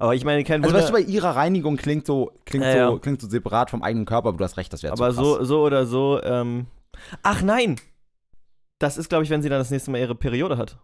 [0.00, 0.80] Aber ich meine, kein Also Wunder.
[0.80, 2.98] weißt du, bei ihrer Reinigung klingt so, klingt Ja, so, ja.
[2.98, 5.24] klingt so separat vom eigenen Körper, aber du hast recht, das wäre aber zu krass.
[5.24, 6.20] so, so oder so.
[6.22, 6.66] Ähm,
[7.22, 7.76] ach nein!
[8.78, 10.78] Das ist, glaube ich, wenn sie dann das nächste Mal ihre Periode hat.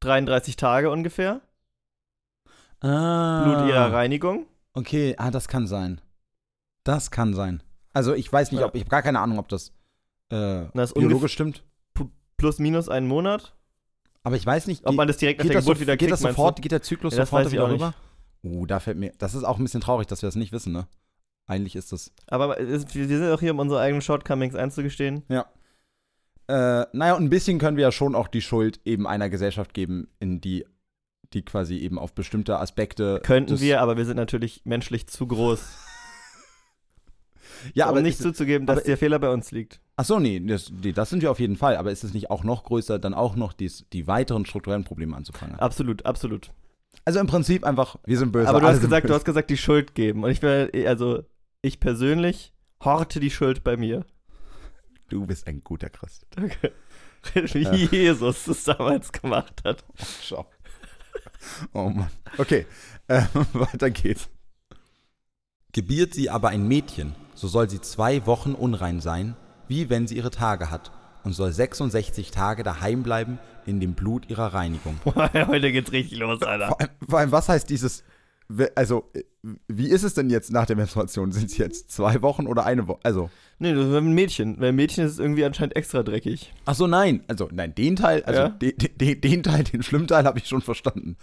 [0.00, 1.40] 33 Tage ungefähr.
[2.80, 4.46] ah, Blut ihrer Reinigung.
[4.74, 6.00] Okay, ah, das kann sein.
[6.84, 7.62] Das kann sein.
[7.94, 9.72] Also ich weiß nicht, ob, ich habe gar keine Ahnung, ob das
[10.30, 11.62] äh, Das biologisch stimmt.
[12.36, 13.54] Plus minus einen Monat.
[14.24, 15.80] Aber ich weiß nicht, Ob geht- man das direkt nach geht, der das, Geburt so,
[15.82, 17.94] wieder geht kriegt, das meinst sofort, geht der Zyklus Ja, das sofort wieder rüber?
[18.42, 20.72] Uh, da fällt mir, das ist auch ein bisschen traurig, dass wir das nicht wissen,
[20.72, 20.86] ne?
[21.46, 25.22] Eigentlich ist das, Aber es, wir sind auch hier, um unsere eigenen Shortcomings einzugestehen.
[25.28, 25.46] ja.
[26.46, 29.72] Äh, naja, und ein bisschen können wir ja schon auch die Schuld eben einer Gesellschaft
[29.72, 30.66] geben, in die,
[31.32, 33.20] die quasi eben auf bestimmte Aspekte.
[33.24, 35.62] Könnten wir, aber wir sind natürlich menschlich zu groß,
[37.74, 39.80] Ja, um aber nicht zuzugeben, dass der Fehler bei uns liegt.
[39.96, 41.76] Ach so, nee, das, das sind wir auf jeden Fall.
[41.76, 45.16] Aber ist es nicht auch noch größer, dann auch noch dies, die weiteren strukturellen Probleme
[45.16, 45.58] anzufangen?
[45.58, 46.50] Absolut, absolut.
[47.04, 48.48] Also im Prinzip einfach, wir sind böse.
[48.48, 50.24] aber du hast gesagt, du hast gesagt, die Schuld geben.
[50.24, 51.22] Und ich will, also
[51.62, 54.04] ich persönlich horte die Schuld bei mir.
[55.08, 56.26] du bist ein guter Christ.
[56.30, 56.72] Danke.
[57.34, 59.84] Wie Jesus es damals gemacht hat.
[60.22, 60.46] Schau.
[61.72, 62.10] Oh Mann.
[62.38, 62.66] Okay,
[63.08, 64.28] äh, weiter geht's.
[65.72, 69.36] Gebiert sie aber ein Mädchen, so soll sie zwei Wochen unrein sein,
[69.68, 70.92] wie wenn sie ihre Tage hat,
[71.24, 74.98] und soll 66 Tage daheim bleiben in dem Blut ihrer Reinigung.
[75.04, 76.68] Heute geht's richtig los, Alter.
[76.68, 78.04] Vor allem, vor allem, was heißt dieses,
[78.74, 79.10] also,
[79.68, 81.32] wie ist es denn jetzt nach der Menstruation?
[81.32, 83.00] Sind es jetzt zwei Wochen oder eine Woche?
[83.02, 84.60] Also, Nee, das ist ein Mädchen.
[84.60, 86.52] Weil ein Mädchen ist irgendwie anscheinend extra dreckig.
[86.66, 88.48] ach so, nein, also, nein, den Teil, also, Ja?
[88.50, 91.16] den, den, den Teil, den schlimmen Teil habe ich schon verstanden.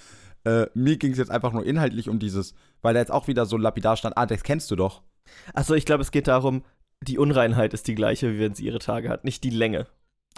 [0.45, 3.45] Äh, mir ging es jetzt einfach nur inhaltlich um dieses, weil da jetzt auch wieder
[3.45, 5.03] so lapidar stand, ah, das kennst du doch.
[5.53, 6.63] Achso, ich glaube, es geht darum,
[7.01, 9.87] die Unreinheit ist die gleiche, wie wenn sie ihre Tage hat, nicht die Länge.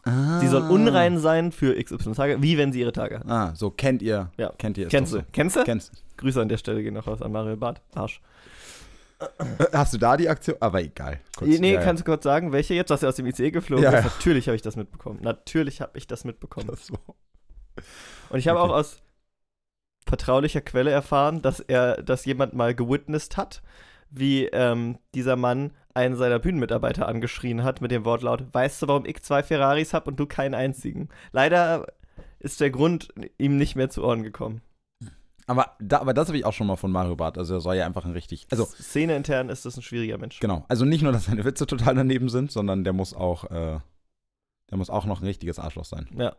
[0.06, 0.40] Ah.
[0.40, 3.30] Sie soll unrein sein für XY Tage, wie wenn sie ihre Tage hat.
[3.30, 4.32] Ah, so kennt ihr.
[4.38, 4.52] Ja.
[4.58, 4.86] Kennt ihr.
[4.88, 5.24] ist Kennst du?
[5.32, 5.60] Kennst du?
[5.62, 5.66] So.
[5.66, 5.92] Kennst.
[6.18, 7.82] Grüße an der Stelle gehen noch raus an Mario Barth.
[7.96, 8.22] Arsch.
[9.20, 9.26] Äh,
[9.72, 10.58] Hast du da die Aktion?
[10.60, 11.22] Aber egal.
[11.38, 13.84] Kurz, nee, ja, kannst du kurz sagen, welche jetzt, dass er aus dem ICE geflogen
[13.84, 13.96] Ja, ist?
[14.06, 14.12] ja.
[14.12, 15.20] Natürlich habe ich das mitbekommen.
[15.22, 16.68] Natürlich habe ich das mitbekommen.
[16.68, 16.90] Das
[18.30, 18.70] Und ich habe Okay.
[18.72, 19.02] auch aus
[20.06, 23.62] vertraulicher Quelle erfahren, dass er, dass jemand mal gewitnessed hat,
[24.14, 29.06] wie ähm, dieser Mann einen seiner Bühnenmitarbeiter angeschrien hat mit dem Wortlaut: Weißt du, warum
[29.06, 31.10] ich zwei Ferraris habe und du keinen einzigen?
[31.32, 31.88] Leider
[32.40, 34.62] ist der Grund ihm nicht mehr zu Ohren gekommen.
[35.46, 37.38] Aber, da, aber das habe ich auch schon mal von Mario Barth.
[37.38, 38.48] Also er soll ja einfach ein richtig.
[38.50, 40.40] Also Szene intern ist das ein schwieriger Mensch.
[40.40, 40.64] genau.
[40.70, 43.80] Also nicht nur, dass seine Witze total daneben sind, sondern der muss auch, äh,
[44.70, 46.08] der muss auch noch ein richtiges Arschloch sein.
[46.18, 46.36] Ja.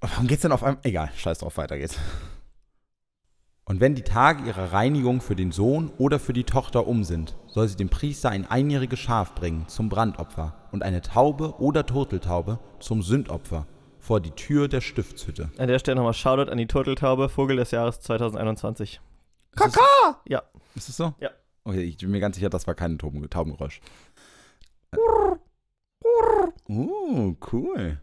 [0.00, 0.80] Warum geht's denn auf einmal?
[0.82, 1.98] Egal, scheiß drauf, weiter geht's.
[3.64, 7.36] Und wenn die Tage ihrer Reinigung für den Sohn oder für die Tochter um sind,
[7.46, 12.58] soll sie dem Priester ein einjähriges Schaf bringen zum Brandopfer und eine Taube oder Turteltaube
[12.80, 13.66] zum Sündopfer
[13.98, 15.50] vor die Tür der Stiftshütte.
[15.58, 19.00] An der Stelle nochmal Shoutout an die Turteltaube, Vogel des Jahres 2021.
[19.54, 19.80] Kaka!
[20.26, 20.42] Ja.
[20.74, 21.14] Ist das so?
[21.20, 21.30] Ja.
[21.64, 23.80] Okay, ich bin mir ganz sicher, das war kein Tauben Taubengeräusch.
[26.68, 28.00] Uh, cool.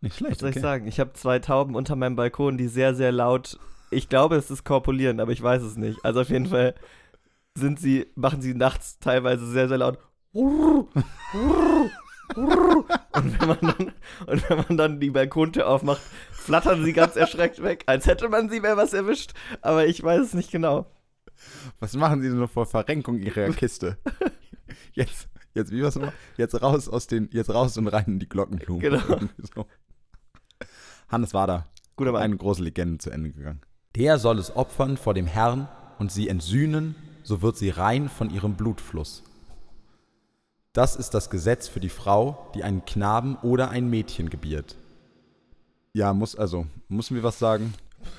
[0.00, 0.40] Nicht Was schlecht.
[0.40, 0.62] soll ich Okay.
[0.62, 0.86] sagen?
[0.86, 3.58] Ich habe zwei Tauben unter meinem Balkon, die sehr, sehr laut.
[3.90, 6.04] Ich glaube, es ist korpulieren, aber ich weiß es nicht.
[6.04, 6.74] Also auf jeden Fall
[7.56, 9.98] sind sie, machen sie nachts teilweise sehr, sehr laut.
[10.32, 10.88] Und
[12.34, 13.92] wenn man dann,
[14.26, 16.00] und wenn man dann die Balkontür aufmacht,
[16.30, 19.32] flattern sie ganz erschreckt weg, als hätte man sie bei was erwischt.
[19.60, 20.86] Aber ich weiß es nicht genau.
[21.78, 23.96] Was machen Sie denn noch vor Verrenkung Ihrer Kiste?
[24.92, 25.98] Jetzt, jetzt, wie was?
[26.36, 28.80] Jetzt raus aus den, jetzt raus und rein in die Glockenblumen.
[28.80, 29.20] Genau.
[29.54, 29.66] So.
[31.08, 31.66] Hannes war da.
[31.96, 32.22] Guter Mann.
[32.22, 33.60] Eine große Legende zu Ende gegangen.
[33.96, 38.30] Der soll es opfern vor dem Herrn und sie entsühnen, so wird sie rein von
[38.30, 39.22] ihrem Blutfluss.
[40.72, 44.76] Das ist das Gesetz für die Frau, die einen Knaben oder ein Mädchen gebiert.
[45.92, 47.74] Ja, muss, also, müssen wir was sagen?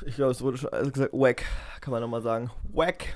[0.05, 1.13] Ich glaube, es wurde schon alles gesagt.
[1.13, 1.45] Wack,
[1.79, 2.51] kann man nochmal sagen.
[2.73, 3.15] Wack.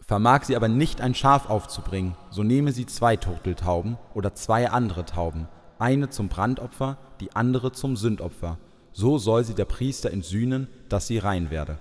[0.00, 5.04] Vermag sie aber nicht ein Schaf aufzubringen, so nehme sie zwei Turteltauben oder zwei andere
[5.04, 8.58] Tauben, eine zum Brandopfer, die andere zum Sündopfer.
[8.94, 11.76] So soll sie der Priester entsühnen, dass sie rein werde.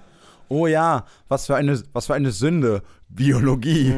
[0.50, 2.82] Oh ja, was für eine, was für eine Sünde.
[3.08, 3.94] Biologie.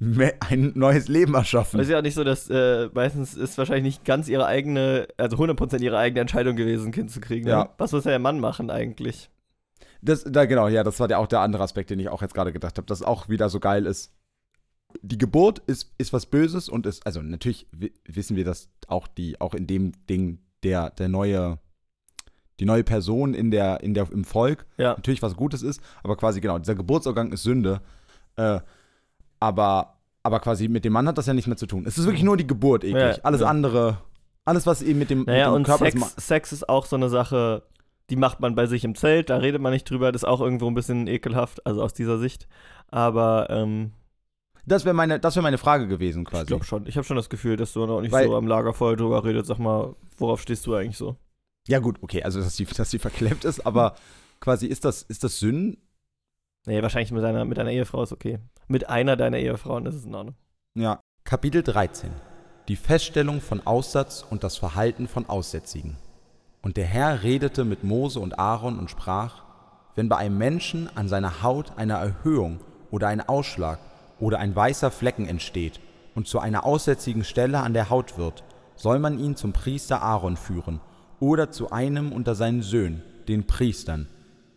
[0.50, 1.80] ein neues Leben erschaffen.
[1.80, 5.08] Es ist ja auch nicht so, dass äh, meistens ist wahrscheinlich nicht ganz ihre eigene,
[5.16, 7.48] also 100% ihre eigene Entscheidung gewesen, ein Kind zu kriegen.
[7.48, 7.64] Ja.
[7.64, 7.70] Ne?
[7.78, 9.30] Was muss der Mann machen eigentlich?
[10.00, 12.34] Das, da, genau, ja, das war der, auch der andere Aspekt, den ich auch jetzt
[12.34, 14.12] gerade gedacht habe, dass auch wieder so geil ist.
[15.02, 19.06] Die Geburt ist, ist was Böses und ist, also natürlich wi- wissen wir, dass auch
[19.08, 21.58] die, auch in dem Ding der, der neue,
[22.60, 24.94] die neue Person in der, in der, im Volk Ja.
[24.94, 27.80] natürlich was Gutes ist, aber quasi genau, dieser Geburtsorgang ist Sünde.
[28.36, 28.60] Äh,
[29.40, 31.84] aber, aber quasi mit dem Mann hat das ja nichts mehr zu tun.
[31.86, 33.16] Es ist wirklich nur die Geburt eklig.
[33.16, 33.46] Ja, alles ja.
[33.46, 33.98] andere,
[34.44, 36.96] alles, was eben mit dem, Naja, mit dem Körper Sex, ma- Sex ist auch so
[36.96, 37.62] eine Sache,
[38.10, 40.40] die macht man bei sich im Zelt, da redet man nicht drüber, das ist auch
[40.40, 42.48] irgendwo ein bisschen ekelhaft, also aus dieser Sicht.
[42.90, 43.92] Aber ähm,
[44.66, 46.42] Das wäre meine, das wär meine Frage gewesen quasi.
[46.42, 48.46] ich glaube schon, ich habe schon das Gefühl, dass du noch nicht Weil- so am
[48.46, 49.46] Lagerfeuer drüber redest.
[49.48, 51.16] Sag mal, worauf stehst du eigentlich so?
[51.68, 53.94] Ja, gut, okay, also dass sie, dass sie verklemmt ist, aber
[54.40, 55.76] quasi ist das, ist das Sünden?
[56.66, 58.38] Nee, wahrscheinlich mit deiner, mit deiner Ehefrau ist okay.
[58.68, 60.34] Mit einer deiner Ehefrauen ist es in Ordnung.
[60.74, 61.00] Ja.
[61.24, 62.10] Kapitel 13
[62.68, 65.98] Die Feststellung von Aussatz und das Verhalten von Aussätzigen.
[66.62, 69.42] Und der Herr redete mit Mose und Aaron und sprach,
[69.94, 73.78] wenn bei einem Menschen an seiner Haut eine Erhöhung oder ein Ausschlag
[74.20, 75.80] oder ein weißer Flecken entsteht
[76.14, 78.42] und zu einer aussätzigen Stelle an der Haut wird,
[78.74, 80.80] soll man ihn zum Priester Aaron führen
[81.20, 84.08] oder zu einem unter seinen Söhnen, den Priestern,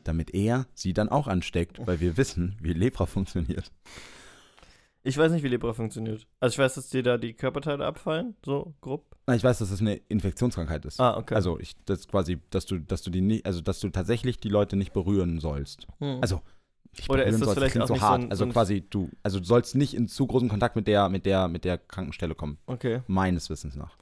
[0.04, 3.71] damit er sie dann auch ansteckt, weil wir wissen, wie Lepra funktioniert.
[5.04, 6.28] Ich weiß nicht, wie Lepra funktioniert.
[6.39, 9.15] Also ich weiß, dass dir da die Körperteile abfallen, so grob.
[9.34, 11.00] Ich weiß, dass das eine Infektionskrankheit ist.
[11.00, 11.34] Ah, okay.
[11.34, 14.50] Also ich, das quasi, dass du, dass du die nicht, also dass du tatsächlich die
[14.50, 15.88] Leute nicht berühren sollst.
[16.00, 16.19] Hm.
[16.21, 16.41] Also
[16.95, 18.21] nicht Oder ist das sollst, vielleicht klingt auch so nicht so hart.
[18.21, 21.10] ein- also so quasi du, also du sollst nicht in zu großen Kontakt mit der,
[21.10, 22.58] mit der, mit der Krankenstelle kommen.
[22.67, 23.02] okay.
[23.08, 23.97] Meines Wissens nach.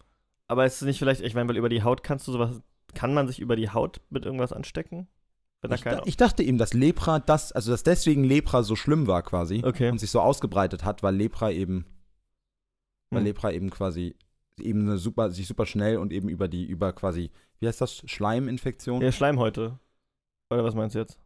[0.50, 2.62] Aber ist es nicht vielleicht, ich meine, weil über die Haut kannst du sowas,
[2.94, 5.08] kann man sich über die Haut mit irgendwas anstecken?
[5.72, 9.22] Ich, da, ich dachte eben, dass Lepra das, also dass deswegen Lepra so schlimm war
[9.24, 9.92] quasi Okay.
[9.92, 11.86] und sich so ausgebreitet hat, weil Lepra eben,
[13.12, 13.26] weil Hm.
[13.26, 14.16] Lepra eben quasi
[14.60, 17.98] eben eine super, sich super schnell und eben über die, über quasi, wie heißt das,
[18.10, 19.02] Schleiminfektion?
[19.02, 19.80] Ja, Schleimhäute.
[20.52, 21.20] Oder was meinst du jetzt?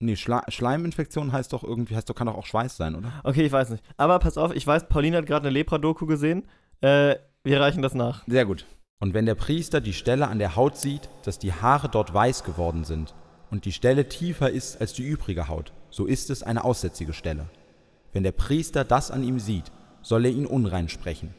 [0.00, 3.12] Nee, Schla Schleiminfektion heißt doch irgendwie, heißt doch, kann doch auch Schweiß sein, oder?
[3.24, 3.82] Okay, ich weiß nicht.
[3.96, 6.46] Aber pass auf, ich weiß, Pauline hat gerade eine Lepra-Doku gesehen.
[6.80, 7.16] Äh,
[7.48, 8.22] wir reichen das nach.
[8.26, 8.66] Sehr gut.
[9.00, 12.44] Und wenn der Priester die Stelle an der Haut sieht, dass die Haare dort weiß
[12.44, 13.14] geworden sind
[13.50, 17.46] und die Stelle tiefer ist als die übrige Haut, so ist es eine aussätzige Stelle.
[18.12, 21.34] Wenn der Priester das an ihm sieht, soll er ihn unrein sprechen.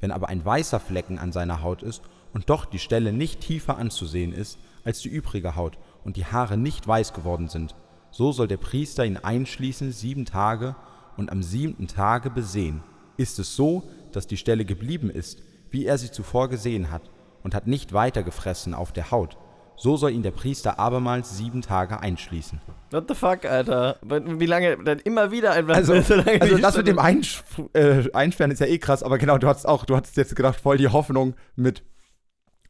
[0.00, 3.78] Wenn aber ein weißer Flecken an seiner Haut ist und doch die Stelle nicht tiefer
[3.78, 7.76] anzusehen ist als die übrige Haut und die Haare nicht weiß geworden sind,
[8.10, 10.74] so soll der Priester ihn einschließen sieben Tage
[11.16, 12.82] und am siebten Tage besehen.
[13.16, 13.84] Ist es so,
[14.16, 17.10] dass die Stelle geblieben ist, wie er sie zuvor gesehen hat,
[17.42, 19.36] und hat nicht weiter gefressen auf der Haut,
[19.76, 22.60] so soll ihn der Priester abermals sieben Tage einschließen.
[22.90, 23.98] What the fuck, Alter?
[24.02, 24.82] Wie lange?
[24.82, 25.74] Dann immer wieder einfach.
[25.74, 29.18] Also, so lange also das mit dem Einsch äh, Einsperren ist ja eh krass, aber
[29.18, 31.82] genau, du hattest auch, du hattest jetzt gedacht, voll die Hoffnung mit,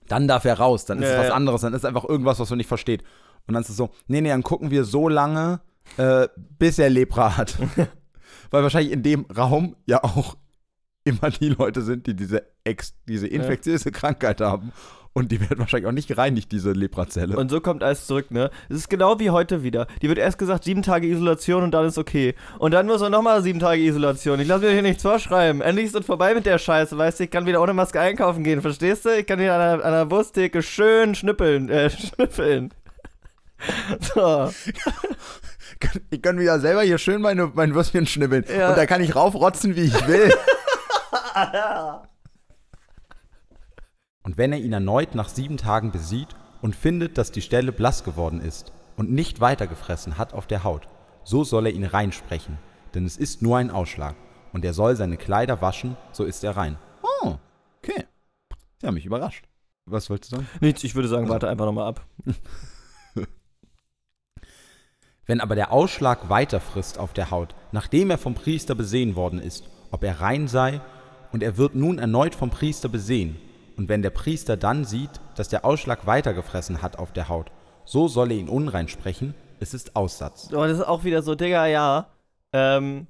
[0.08, 1.34] dann darf er raus, dann ist Ja, es was ja.
[1.34, 3.02] anderes, dann ist einfach irgendwas, was man nicht versteht.
[3.46, 5.60] Und dann ist es so, nee, nee, dann gucken wir so lange,
[5.98, 6.28] äh,
[6.58, 7.58] bis er Lepra hat.
[8.50, 10.36] Weil wahrscheinlich in dem Raum ja auch
[11.04, 14.72] immer die Leute sind, die diese, Ex diese infektiöse Krankheit haben.
[15.16, 17.36] Und die werden wahrscheinlich auch nicht gereinigt, diese Leprazelle.
[17.36, 18.50] Und so kommt alles zurück, ne?
[18.68, 19.86] Es ist genau wie heute wieder.
[20.02, 22.34] Die wird erst gesagt, sieben Tage Isolation und dann ist okay.
[22.58, 24.40] Und dann muss man nochmal sieben Tage Isolation.
[24.40, 25.60] Ich lasse mir hier nichts vorschreiben.
[25.60, 27.24] Endlich ist es vorbei mit der Scheiße, weißt du?
[27.24, 29.16] Ich kann wieder ohne Maske einkaufen gehen, verstehst du?
[29.16, 32.74] Ich kann wieder an der, an schön schnippeln, äh, schnüffeln.
[34.00, 34.50] So.
[36.10, 38.44] ich kann wieder selber hier schön meine, mein Würstchen schnibbeln.
[38.48, 38.70] Ja.
[38.70, 40.32] Und da kann ich raufrotzen, wie ich will.
[44.22, 46.28] Und wenn er ihn erneut nach sieben Tagen besieht
[46.62, 50.64] und findet, dass die Stelle blass geworden ist und nicht weiter gefressen hat auf der
[50.64, 50.88] Haut,
[51.24, 52.58] so soll er ihn reinsprechen,
[52.94, 54.14] denn es ist nur ein Ausschlag.
[54.52, 56.78] Und er soll seine Kleider waschen, so ist er rein.
[57.02, 57.34] Oh,
[57.78, 58.04] okay.
[58.80, 59.44] Sie haben mich überrascht.
[59.86, 60.48] Was wolltest du sagen?
[60.60, 62.06] Nichts, ich würde sagen, warte einfach nochmal ab.
[65.26, 69.40] Wenn aber der Ausschlag weiter frisst auf der Haut, nachdem er vom Priester besehen worden
[69.40, 70.80] ist, ob er rein sei,
[71.34, 73.34] und er wird nun erneut vom Priester besehen,
[73.76, 77.50] und wenn der Priester dann sieht, dass der Ausschlag weitergefressen hat auf der Haut,
[77.84, 80.52] so soll er ihn unrein sprechen, es ist Aussatz.
[80.52, 82.06] Aber das ist auch wieder so, Digga, ja.
[82.52, 83.08] Ähm,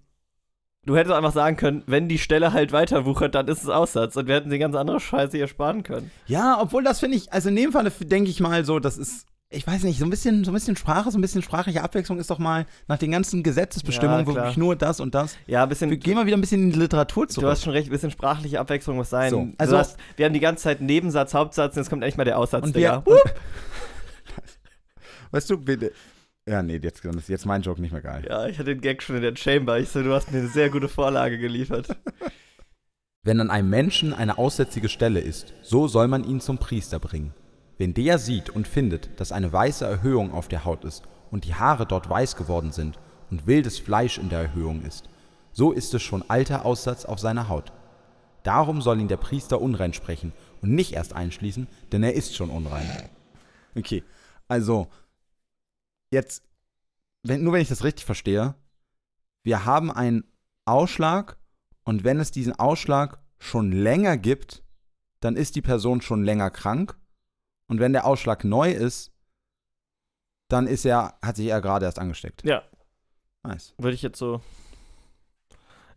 [0.87, 4.17] du hättest einfach sagen können, wenn die Stelle halt weiter wuchert, dann ist es Aussatz.
[4.17, 6.11] Und wir hätten die ganze andere Scheiße hier sparen können.
[6.27, 9.27] Ja, obwohl das finde ich, also in dem Fall denke ich mal so, das ist,
[9.55, 12.19] ich weiß nicht, so ein bisschen, so ein bisschen Sprache, so ein bisschen sprachliche Abwechslung
[12.19, 15.37] ist doch mal nach den ganzen Gesetzesbestimmungen Ja, wirklich nur das und das.
[15.47, 15.91] Ja, ein bisschen.
[15.91, 17.51] Wir gehen mal wieder ein bisschen in die Literatur Du zurück.
[17.51, 19.31] hast schon recht, ein bisschen sprachliche Abwechslung muss sein.
[19.31, 22.17] So, du also- hast, wir haben die ganze Zeit Nebensatz, Hauptsatz und jetzt kommt endlich
[22.17, 23.03] mal der Aussatz, Und Digga.
[23.07, 23.17] wir-
[25.31, 25.91] weißt du, wir,
[26.49, 28.25] Ja, nee, jetzt, dann ist jetzt mein Joke nicht mehr geil.
[28.29, 29.79] Ja, ich hatte den Gag schon in der Chamber.
[29.79, 31.89] Ich so, du hast mir eine sehr gute Vorlage geliefert.
[33.27, 37.33] Wenn an einem Menschen eine aussätzige Stelle ist, so soll man ihn zum Priester bringen.
[37.79, 41.55] Wenn der sieht und findet, dass eine weiße Erhöhung auf der Haut ist und die
[41.55, 42.99] Haare dort weiß geworden sind
[43.31, 45.09] und wildes Fleisch in der Erhöhung ist,
[45.53, 47.73] so ist es schon alter Aussatz auf seiner Haut.
[48.45, 52.51] Darum soll ihn der Priester unrein sprechen und nicht erst einschließen, denn er ist schon
[52.51, 52.89] unrein.
[53.75, 54.05] Okay,
[54.47, 54.89] also
[56.11, 56.45] jetzt,
[57.23, 58.55] wenn, nur wenn ich das richtig verstehe,
[59.43, 60.25] wir haben einen
[60.65, 61.39] Ausschlag
[61.85, 64.63] und wenn es diesen Ausschlag schon länger gibt,
[65.21, 66.97] dann ist die Person schon länger krank
[67.69, 69.13] und wenn der Ausschlag neu ist,
[70.49, 72.45] dann ist er, hat sich er gerade erst angesteckt.
[72.45, 72.63] Ja,
[73.43, 73.75] Nice.
[73.79, 74.41] würde ich jetzt so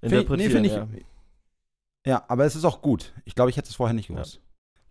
[0.01, 0.51] interpretieren.
[0.51, 0.87] find ich- ja.
[2.05, 3.13] Ja, aber es ist auch gut.
[3.25, 4.39] Ich glaube, ich hätte es vorher nicht gewusst.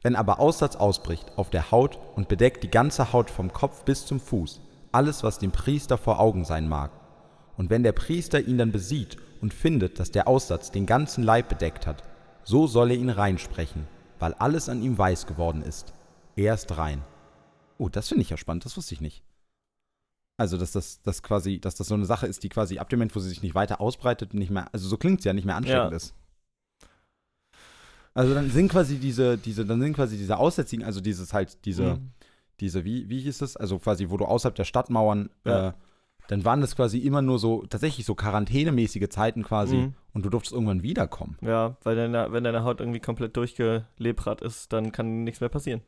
[0.02, 4.04] Wenn aber Aussatz ausbricht auf der Haut und bedeckt die ganze Haut vom Kopf bis
[4.04, 4.60] zum Fuß,
[4.92, 6.90] alles, was dem Priester vor Augen sein mag,
[7.56, 11.48] und wenn der Priester ihn dann besieht und findet, dass der Aussatz den ganzen Leib
[11.48, 12.02] bedeckt hat,
[12.44, 15.94] so soll er ihn reinsprechen, weil alles an ihm weiß geworden ist.
[16.36, 17.02] Er ist rein.
[17.78, 19.22] Oh, das finde ich ja spannend, das wusste ich nicht.
[20.38, 22.98] Also, dass das, das quasi, dass das so eine Sache ist, die quasi ab dem
[22.98, 25.46] Moment, wo sie sich nicht weiter ausbreitet, nicht mehr, also so klingt es ja, nicht
[25.46, 25.96] mehr ansteckend Ja.
[25.96, 26.14] ist.
[28.12, 31.94] Also dann sind quasi diese, diese, dann sind quasi diese Aussätzigen, also dieses halt, diese,
[31.94, 32.10] Mhm.
[32.60, 33.56] diese, wie, wie hieß es?
[33.56, 35.68] Also quasi, wo du außerhalb der Stadtmauern, Ja.
[35.68, 35.72] äh,
[36.28, 39.94] dann waren das quasi immer nur so, tatsächlich so quarantänemäßige Zeiten quasi Mhm.
[40.12, 41.36] und du durftest irgendwann wiederkommen.
[41.40, 45.82] Ja, weil deine, wenn deine Haut irgendwie komplett durchgelebrat ist, dann kann nichts mehr passieren.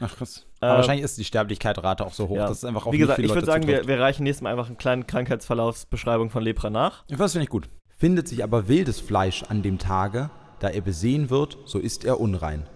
[0.00, 0.46] Ach krass.
[0.60, 2.46] Äh, Aber wahrscheinlich ist die Sterblichkeitsrate auch so hoch, ja.
[2.46, 4.50] dass es einfach auf Wie gesagt, viele ich würde sagen, wir, wir reichen nächstes Mal
[4.50, 7.04] einfach einen kleinen Krankheitsverlaufsbeschreibung von Lepra nach.
[7.08, 7.68] Ich weiß, finde ich gut.
[7.88, 12.18] Findet sich aber wildes Fleisch an dem Tage, da er besehen wird, so ist er
[12.18, 12.66] unrein.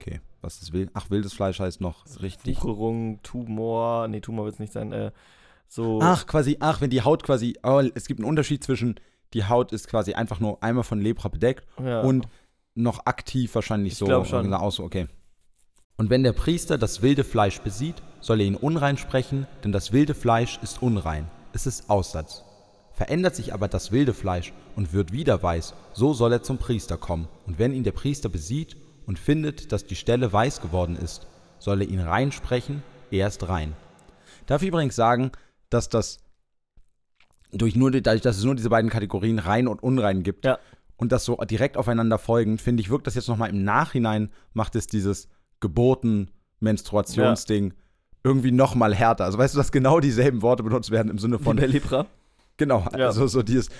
[0.00, 0.90] Okay, was ist wild?
[0.94, 2.56] Ach, wildes Fleisch heißt noch richtig.
[2.62, 5.12] Wucherung, Tumor, nee, Tumor wird es nicht sein, äh,
[5.68, 6.00] so.
[6.02, 8.96] Ach, quasi, ach, wenn die Haut quasi, oh, es gibt einen Unterschied zwischen,
[9.34, 12.00] die Haut ist quasi einfach nur einmal von Lepra bedeckt ja.
[12.00, 12.26] und
[12.74, 14.06] noch aktiv wahrscheinlich Ich so.
[14.06, 14.52] glaub schon.
[14.52, 15.08] äh, Aus, okay.
[16.02, 19.92] Und wenn der Priester das wilde Fleisch besieht, soll er ihn unrein sprechen, denn das
[19.92, 21.30] wilde Fleisch ist unrein.
[21.52, 22.42] Es ist Aussatz.
[22.92, 26.96] Verändert sich aber das wilde Fleisch und wird wieder weiß, so soll er zum Priester
[26.96, 27.28] kommen.
[27.46, 31.28] Und wenn ihn der Priester besieht und findet, dass die Stelle weiß geworden ist,
[31.60, 33.76] soll er ihn rein sprechen, er ist rein.
[34.46, 35.30] Darf ich übrigens sagen,
[35.70, 36.18] dass das
[37.52, 40.58] durch nur, dadurch, dass es nur diese beiden Kategorien rein und unrein gibt Ja.
[40.96, 44.74] und das so direkt aufeinander folgend, finde ich, wirkt das jetzt nochmal im Nachhinein, macht
[44.74, 45.28] es dieses
[45.62, 47.72] Geburten-Menstruationsding
[48.24, 49.24] irgendwie nochmal härter.
[49.24, 52.06] Also weißt du, dass genau dieselben Worte benutzt werden im Sinne von von der Lepra.
[52.58, 53.06] Genau, Ja.
[53.06, 53.70] also so dieses.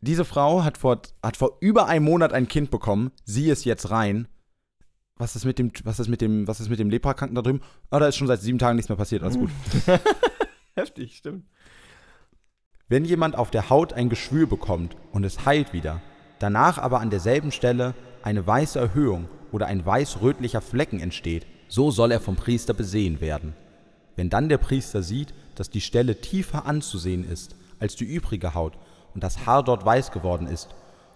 [0.00, 3.10] Diese Frau hat vor, hat vor über einem Monat ein Kind bekommen.
[3.24, 4.28] Sie ist jetzt rein.
[5.16, 7.62] Was ist mit dem, was ist mit dem, was ist mit dem Leprakranken da drüben?
[7.90, 9.24] Ah, da ist schon seit sieben Tagen nichts mehr passiert.
[9.24, 9.50] Alles gut.
[10.76, 11.46] Heftig, stimmt.
[12.88, 16.00] Wenn jemand auf der Haut ein Geschwür bekommt und es heilt wieder,
[16.38, 22.12] danach aber an derselben Stelle eine weiße Erhöhung oder ein weiß-rötlicher Flecken entsteht, so soll
[22.12, 23.54] er vom Priester besehen werden.
[24.16, 28.78] Wenn dann der Priester sieht, dass die Stelle tiefer anzusehen ist als die übrige Haut
[29.14, 30.68] und das Haar dort weiß geworden ist,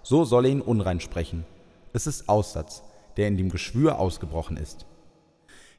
[0.03, 1.45] so soll er ihn unrein sprechen.
[1.93, 2.83] Es ist Aussatz,
[3.17, 4.87] der in dem Geschwür ausgebrochen ist.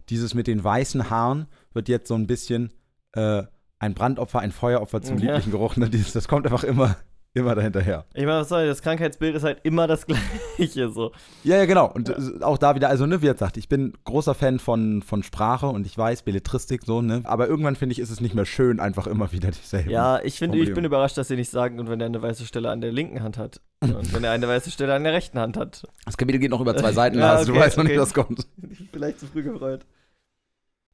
[0.10, 2.72] Dieses mit den weißen Haaren wird jetzt so ein bisschen
[3.14, 3.44] äh,
[3.80, 5.26] ein Brandopfer, ein Feueropfer zum Ja.
[5.28, 5.76] lieblichen Geruch.
[5.78, 5.90] Ne?
[5.90, 6.96] Dieses, das kommt einfach immer,
[7.34, 8.06] immer dahinterher.
[8.14, 10.06] Ich meine, was soll das Krankheitsbild ist halt immer das
[10.58, 11.12] gleiche so.
[11.44, 11.92] Ja, ja, genau.
[11.92, 15.02] Und äh, auch da wieder, also ne, wie er sagt, ich bin großer Fan von,
[15.02, 17.22] von Sprache und ich weiß, Belletristik so, ne?
[17.24, 19.90] Aber irgendwann finde ich, ist es nicht mehr schön, einfach immer wieder dieselben.
[19.90, 22.46] Ja, ich finde, ich bin überrascht, dass sie nicht sagen, und wenn er eine weiße
[22.46, 23.62] Stelle an der linken Hand hat.
[23.82, 25.84] Und wenn er eine weiße Stelle an der rechten Hand hat.
[26.06, 28.14] Das Kapitel geht noch über zwei Seiten, Ja, also du okay, weißt noch nicht, was
[28.14, 28.48] kommt.
[28.92, 29.86] Vielleicht zu früh gefreut.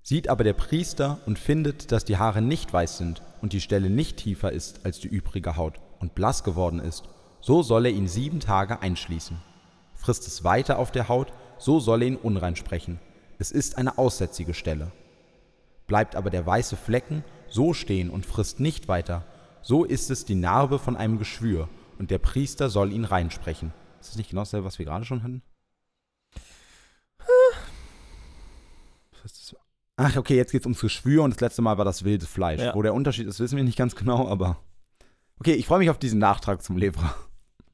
[0.02, 3.90] Sieht aber der Priester und findet, dass die Haare nicht weiß sind und die Stelle
[3.90, 7.04] nicht tiefer ist als die übrige Haut und blass geworden ist,
[7.42, 9.38] so soll er ihn sieben Tage einschließen.
[9.96, 13.00] Frisst es weiter auf der Haut, so soll er ihn unrein sprechen.
[13.38, 14.92] Es ist eine aussätzige Stelle.
[15.88, 19.26] Bleibt aber der weiße Flecken so stehen und frisst nicht weiter,
[19.62, 23.74] so ist es die Narbe von einem Geschwür, und der Priester soll ihn reinsprechen.
[24.00, 25.42] Ist das nicht genau dasselbe, was wir gerade schon hatten?
[29.98, 32.62] Ach, okay, jetzt geht es ums Geschwür und das letzte Mal war das wilde Fleisch.
[32.62, 32.74] Ja.
[32.74, 34.58] Wo der Unterschied ist, wissen wir nicht ganz genau, aber.
[35.40, 37.16] Okay, ich freue mich auf diesen Nachtrag zum Lepra.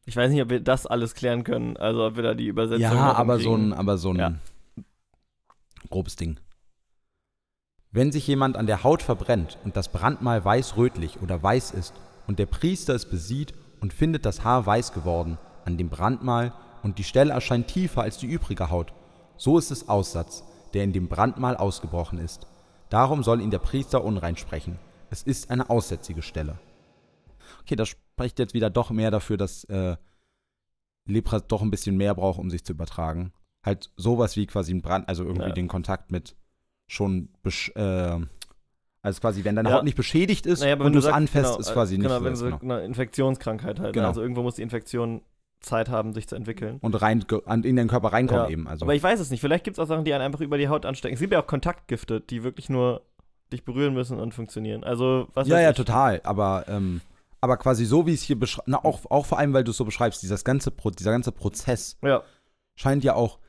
[0.06, 1.78] Ich weiß nicht, ob wir das alles klären können.
[1.78, 2.82] Also, ob wir da die Übersetzung.
[2.82, 4.34] Ja, aber so ein, aber so ein Ja.
[5.89, 6.39] grobes Ding.
[7.91, 11.93] Wenn sich jemand an der Haut verbrennt und das Brandmal weiß-rötlich oder weiß ist
[12.28, 16.99] und der Priester es besieht und findet das Haar weiß geworden an dem Brandmal und
[16.99, 18.93] die Stelle erscheint tiefer als die übrige Haut,
[19.38, 22.47] so ist es Aussatz, der in dem Brandmal ausgebrochen ist.
[22.89, 24.78] Darum soll ihn der Priester unrein sprechen.
[25.10, 26.60] Es ist eine aussätzige Stelle.
[27.62, 29.96] Okay, das spricht jetzt wieder doch mehr dafür, dass äh,
[31.08, 33.32] Lepra doch ein bisschen mehr braucht, um sich zu übertragen.
[33.65, 35.54] Halt sowas wie quasi ein Brand, also irgendwie Ja.
[35.54, 36.36] den Kontakt mit
[36.88, 37.30] schon,
[37.76, 38.20] äh,
[39.02, 39.76] also quasi, wenn deine Ja.
[39.78, 42.24] Haut nicht beschädigt ist Naja, und wenn du es anfasst, genau, ist quasi nicht genau,
[42.24, 42.76] wenn so genau.
[42.76, 43.94] eine Infektionskrankheit halt.
[43.94, 44.08] Genau.
[44.08, 45.22] Also irgendwo muss die Infektion
[45.62, 46.78] Zeit haben, sich zu entwickeln.
[46.82, 47.26] Und rein,
[47.63, 48.50] in den Körper reinkommen Ja.
[48.50, 48.68] eben.
[48.68, 48.86] Also.
[48.86, 49.41] Aber ich weiß es nicht.
[49.41, 51.13] Vielleicht gibt es auch Sachen, die einen einfach über die Haut anstecken.
[51.15, 53.02] Es gibt ja auch Kontaktgifte, die wirklich nur
[53.52, 54.84] dich berühren müssen und funktionieren.
[54.84, 55.76] Also, was ja, ja, ich.
[55.76, 56.22] total.
[56.24, 57.02] Aber, ähm,
[57.45, 59.86] aber quasi so, wie es hier beschreibt, auch, auch vor allem, weil du es so
[59.86, 62.23] beschreibst, dieses ganze Pro dieser ganze Prozess Ja,
[62.75, 63.39] scheint ja auch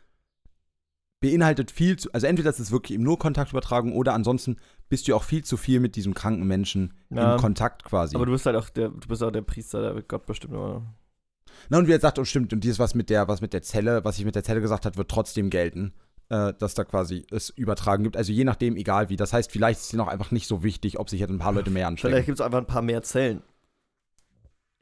[1.21, 4.57] beinhaltet viel zu, also entweder ist es wirklich eben nur Kontaktübertragung oder ansonsten
[4.89, 7.35] bist du auch viel zu viel mit diesem kranken Menschen Ja.
[7.35, 8.15] in Kontakt quasi.
[8.17, 10.55] aber du bist halt auch der, du bist auch der Priester, der wird Gott bestimmt
[10.55, 10.83] immer.
[11.71, 13.63] Na, und wie er sagt, und stimmt, und dieses, was mit der, was mit der
[13.63, 15.95] Zelle, was ich mit der Zelle gesagt hat, wird trotzdem gelten,
[16.29, 18.17] äh, dass da quasi es Übertragen gibt.
[18.17, 19.17] Also je nachdem, egal wie.
[19.17, 21.53] Das heißt, vielleicht ist es noch einfach nicht so wichtig, ob sich jetzt ein paar
[21.55, 22.13] Leute mehr anstecken.
[22.13, 23.43] Vielleicht gibt es einfach ein paar mehr Zellen.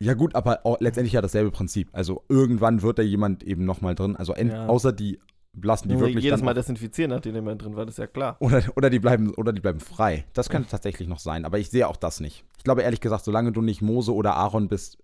[0.04, 1.88] Ja gut, aber letztendlich ja dasselbe Prinzip.
[1.92, 4.16] Also irgendwann wird da jemand eben nochmal drin.
[4.16, 4.66] Also Ja.
[4.66, 5.18] außer die
[5.62, 8.36] lassen die Nur wirklich jedes Mal desinfizieren, nachdem jemand drin war, das ist ja klar.
[8.40, 10.24] oder, oder die bleiben oder die bleiben frei.
[10.32, 12.44] Das könnte tatsächlich noch sein, aber ich sehe auch das nicht.
[12.58, 14.98] Ich glaube ehrlich gesagt, solange du nicht Mose oder Aaron bist,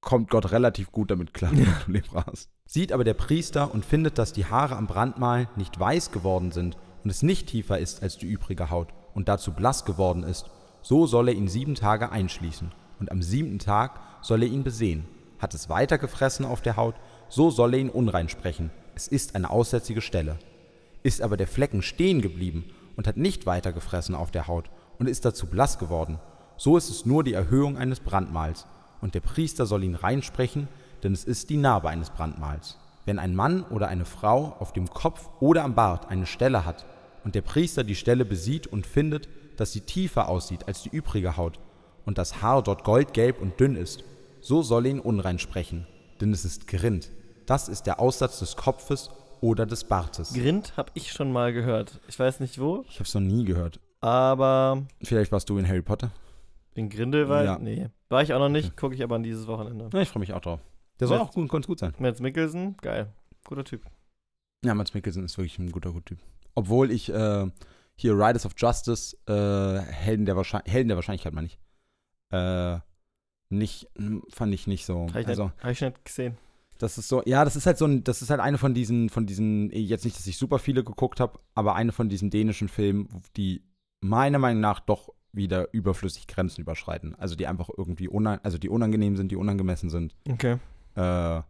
[0.00, 2.50] kommt Gott relativ gut damit klar, wenn du Lepra hast.
[2.64, 6.76] Sieht aber der Priester und findet, dass die Haare am Brandmal nicht weiß geworden sind
[7.04, 10.46] und es nicht tiefer ist als die übrige Haut und dazu blass geworden ist,
[10.82, 15.06] so soll er ihn sieben Tage einschließen und am siebten Tag soll er ihn besehen.
[15.38, 16.94] Hat es weiter gefressen auf der Haut,
[17.28, 18.70] so soll er ihn unrein sprechen.
[18.94, 20.38] Es ist eine aussätzige Stelle.
[21.02, 22.64] Ist aber der Flecken stehen geblieben
[22.96, 26.18] und hat nicht weiter gefressen auf der Haut und ist dazu blass geworden,
[26.56, 28.66] so ist es nur die Erhöhung eines Brandmals,
[29.00, 30.66] und der Priester soll ihn reinsprechen,
[31.04, 32.76] denn es ist die Narbe eines Brandmals.
[33.06, 36.84] Wenn ein Mann oder eine Frau auf dem Kopf oder am Bart eine Stelle hat,
[37.24, 41.36] und der Priester die Stelle besieht und findet, dass sie tiefer aussieht als die übrige
[41.36, 41.60] Haut,
[42.08, 44.02] und das Haar dort goldgelb und dünn ist,
[44.40, 45.86] so soll ihn unrein sprechen,
[46.22, 47.10] denn es ist gerinnt.
[47.46, 49.10] Das ist der Aussatz des Kopfes
[49.42, 50.32] oder des Bartes.
[50.32, 52.00] Grind habe ich schon mal gehört.
[52.08, 53.78] Ich weiß nicht wo, Ich habe es noch nie gehört.
[54.00, 56.10] aber Vielleicht warst du in Harry Potter.
[56.74, 57.58] in Grindelwald, Ja.
[57.58, 57.88] nee.
[58.08, 59.90] War ich auch noch nicht, gucke ich aber an dieses Wochenende.
[59.92, 60.60] Ja, ich freue mich auch drauf.
[61.00, 61.92] Der soll auch gut, ganz gut sein.
[61.98, 63.12] Mads Mikkelsen, geil.
[63.44, 63.82] Guter Typ.
[64.64, 66.18] Ja, Mats Mikkelsen ist wirklich ein guter, guter Typ.
[66.54, 67.46] Obwohl ich äh,
[67.96, 71.58] hier Riders of Justice, äh, Helden, der Wahrscheinlich Helden der Wahrscheinlichkeit, meine ich,
[72.30, 72.78] äh,
[73.50, 75.06] nicht, hm, fand ich nicht so.
[75.08, 76.36] Habe ich, Also, nicht- hab ich nicht gesehen.
[76.78, 79.08] das ist so, ja, das ist halt so ein, das ist halt eine von diesen,
[79.08, 82.68] von diesen, jetzt nicht, dass ich super viele geguckt habe, aber eine von diesen dänischen
[82.68, 83.62] Filmen, die
[84.00, 87.14] meiner Meinung nach doch wieder überflüssig Grenzen überschreiten.
[87.16, 90.14] Also die einfach irgendwie unan also die unangenehm sind, die unangemessen sind.
[90.30, 90.58] Okay.
[90.94, 91.42] Äh,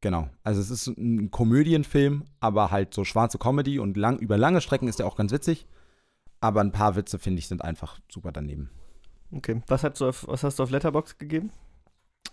[0.00, 0.28] genau.
[0.42, 4.88] Also es ist ein Komödienfilm, aber halt so schwarze Comedy und lang, über lange Strecken
[4.88, 5.66] ist der auch ganz witzig.
[6.40, 8.70] Aber ein paar Witze, finde ich, sind einfach super daneben.
[9.32, 9.62] Okay.
[9.66, 11.50] Was hast du auf, was hast du auf Letterbox gegeben?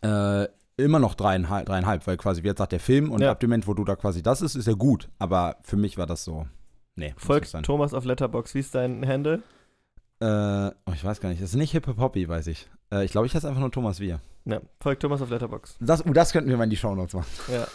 [0.02, 3.32] Äh, immer noch dreieinhalb, dreieinhalb, weil quasi, wie jetzt sagt der Film und Ja.
[3.32, 5.10] ab dem Moment, wo du da quasi das ist, ist ja gut.
[5.20, 6.48] Aber für mich war das so.
[6.96, 7.52] Nee, Folgt.
[7.64, 8.54] Thomas auf Letterbox.
[8.54, 9.42] Wie ist dein Handle?
[10.20, 10.26] Äh,
[10.86, 11.42] oh, ich weiß gar nicht.
[11.42, 12.70] Das ist nicht Hip Hop Hobby, weiß ich.
[12.92, 14.20] Äh, ich glaube, ich heiße einfach nur Thomas Wir.
[14.46, 15.78] Ja, folgt Thomas auf Letterbox.
[15.80, 17.28] Das, oh, das könnten wir mal in die Shownotes machen.
[17.52, 17.68] Ja.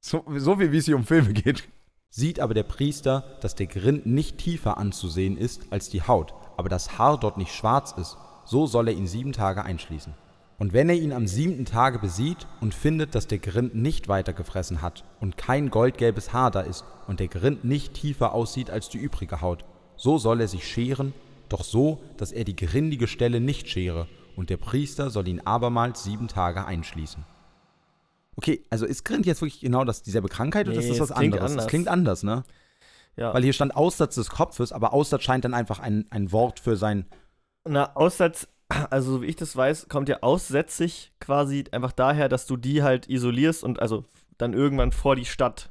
[0.00, 1.68] So, so viel, wie es hier um Filme geht.
[2.10, 6.68] Sieht aber der Priester, dass der Grind nicht tiefer anzusehen ist als die Haut, aber
[6.68, 8.18] das Haar dort nicht schwarz ist,
[8.52, 10.12] so soll er ihn sieben Tage einschließen.
[10.58, 14.34] Und wenn er ihn am siebten Tage besieht und findet, dass der Grind nicht weiter
[14.34, 18.90] gefressen hat und kein goldgelbes Haar da ist und der Grind nicht tiefer aussieht als
[18.90, 19.64] die übrige Haut,
[19.96, 21.14] so soll er sich scheren,
[21.48, 26.04] doch so, dass er die grindige Stelle nicht schere, und der Priester soll ihn abermals
[26.04, 27.24] sieben Tage einschließen.
[28.36, 31.12] Okay, also ist Grind jetzt wirklich genau das, dieselbe Krankheit oder Nee, ist das was
[31.12, 31.50] anderes?
[31.50, 31.64] anders.
[31.64, 32.44] Das klingt anders, ne?
[33.16, 33.34] Ja.
[33.34, 36.76] Weil hier stand Aussatz des Kopfes, aber Aussatz scheint dann einfach ein, ein Wort für
[36.76, 37.06] sein.
[37.68, 38.48] Na, Aussatz,
[38.90, 42.82] also so wie ich das weiß, kommt ja aussätzig quasi einfach daher, dass du die
[42.82, 44.04] halt isolierst und also
[44.38, 45.70] dann irgendwann vor die Stadt.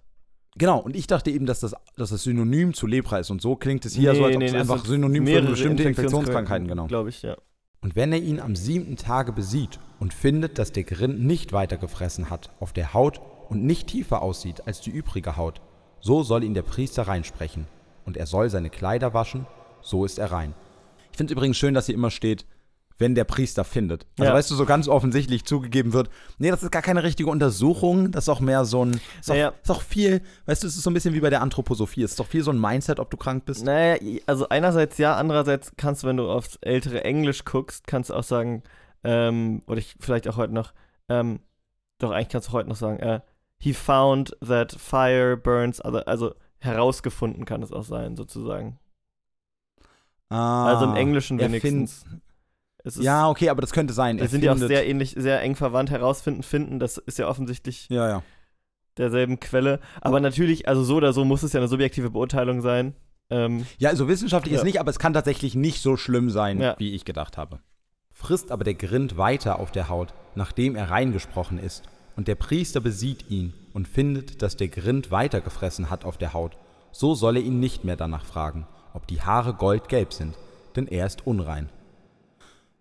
[0.57, 3.29] Genau, und ich dachte eben, dass das, dass das Synonym zu Lepra ist.
[3.29, 5.83] Und so klingt es hier Nee, so, als ob nee, es einfach Synonym für bestimmte
[5.83, 6.87] Infektionskrankheiten, genau.
[6.87, 7.37] Glaube ich, ja.
[7.81, 11.77] Und wenn er ihn am siebten Tage besieht und findet, dass der Grind nicht weiter
[11.77, 15.61] gefressen hat auf der Haut und nicht tiefer aussieht als die übrige Haut,
[15.99, 17.65] so soll ihn der Priester reinsprechen.
[18.05, 19.47] Und er soll seine Kleider waschen,
[19.81, 20.53] so ist er rein.
[21.11, 22.45] Ich finde übrigens schön, dass hier immer steht,
[22.97, 24.05] wenn der Priester findet.
[24.19, 24.37] Also Ja.
[24.37, 28.25] weißt du, so ganz offensichtlich zugegeben wird, nee, das ist gar keine richtige Untersuchung, das
[28.25, 29.53] ist auch mehr so ein, ist auch, Naja.
[29.63, 32.11] ist auch viel, weißt du, es ist so ein bisschen wie bei der Anthroposophie, es
[32.11, 33.65] ist doch viel so ein Mindset, ob du krank bist.
[33.65, 33.97] Naja,
[34.27, 38.23] also einerseits ja, andererseits kannst du, wenn du aufs ältere Englisch guckst, kannst du auch
[38.23, 38.61] sagen,
[39.03, 40.71] ähm, oder ich vielleicht auch heute noch,
[41.09, 41.39] ähm,
[41.97, 43.21] doch eigentlich kannst du heute noch sagen, äh,
[43.57, 48.77] he found that fire burns, other, also herausgefunden kann es auch sein, sozusagen.
[50.31, 52.05] Ah, Also im Englischen wenigstens.
[52.83, 54.17] Ist, Ja, okay, aber das könnte sein.
[54.17, 55.91] die Er sind ja auch sehr ähnlich, sehr eng verwandt.
[55.91, 58.23] Herausfinden, finden, das ist ja offensichtlich Ja, ja.
[58.97, 59.79] derselben Quelle.
[60.01, 62.95] Aber natürlich, also so oder so muss es ja eine subjektive Beurteilung sein.
[63.29, 64.59] Ähm, Ja, also wissenschaftlich Ja.
[64.59, 66.75] ist nicht, aber es kann tatsächlich nicht so schlimm sein, Ja.
[66.79, 67.59] wie ich gedacht habe.
[68.11, 71.83] Frisst aber der Grind weiter auf der Haut, nachdem er reingesprochen ist,
[72.15, 76.57] und der Priester besieht ihn und findet, dass der Grind weitergefressen hat auf der Haut,
[76.91, 80.35] so soll er ihn nicht mehr danach fragen, ob die Haare goldgelb sind,
[80.75, 81.69] denn er ist unrein.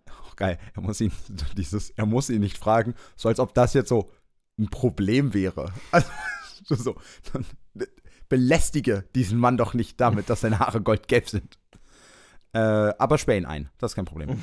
[0.08, 1.12] Oh, geil, er muss ihn
[1.56, 4.10] dieses, er muss ihn nicht fragen, so als ob das jetzt so
[4.58, 5.72] ein Problem wäre.
[6.68, 6.96] Also so,
[8.28, 11.58] belästige diesen Mann doch nicht damit, dass seine Haare goldgelb sind.
[12.52, 14.42] Äh, aber sperr ihn ein, das ist kein Problem.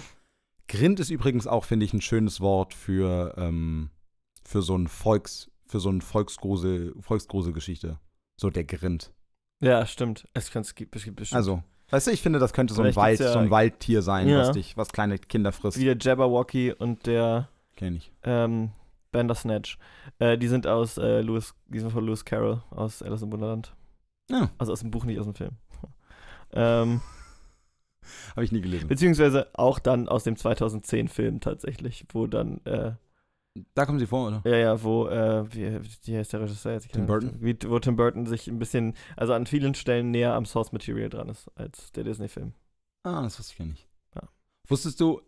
[0.68, 3.90] Grind ist übrigens auch, finde ich, ein schönes Wort für, ähm,
[4.44, 8.00] für so ein Volks, für so ein Volksgrusel, Volksgruselgeschichte.
[8.36, 9.14] So der Grind.
[9.60, 10.28] Ja, stimmt.
[10.34, 11.38] Es, kann, es, gibt, es gibt bestimmt.
[11.38, 14.28] Also, weißt du, ich finde, das könnte so ein, Wald, ja- so ein Waldtier sein,
[14.28, 14.40] Ja.
[14.40, 15.78] was dich, was kleine Kinder frisst.
[15.80, 18.12] wie der Jabberwocky und der Kenn ich.
[18.24, 18.72] ähm,
[19.12, 19.78] Bandersnatch.
[20.20, 23.74] Äh, die sind aus äh, Lewis, die sind von Lewis Carroll aus Alice im Wunderland.
[24.30, 25.52] Ja, Also aus dem Buch, nicht aus dem Film.
[26.54, 27.02] ähm,
[28.36, 28.88] habe ich nie gelesen.
[28.88, 32.92] beziehungsweise auch dann aus dem 2010-Film tatsächlich, wo dann, äh,
[33.74, 34.42] Da kommen sie vor, oder?
[34.46, 36.92] ja, ja, wo, äh, wie, wie heißt der Regisseur jetzt?
[36.92, 37.36] Tim Burton?
[37.40, 41.10] Wie, wo Tim Burton sich ein bisschen, also an vielen Stellen näher am Source Material
[41.10, 42.54] dran ist als der Disney-Film.
[43.04, 43.88] Ah, das wusste ich ja nicht.
[44.16, 44.22] Ja.
[44.68, 45.22] Wusstest du,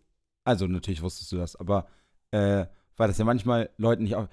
[0.44, 1.86] also natürlich wusstest du das, aber
[2.30, 2.66] äh,
[2.96, 4.28] war das ja manchmal Leuten nicht auf,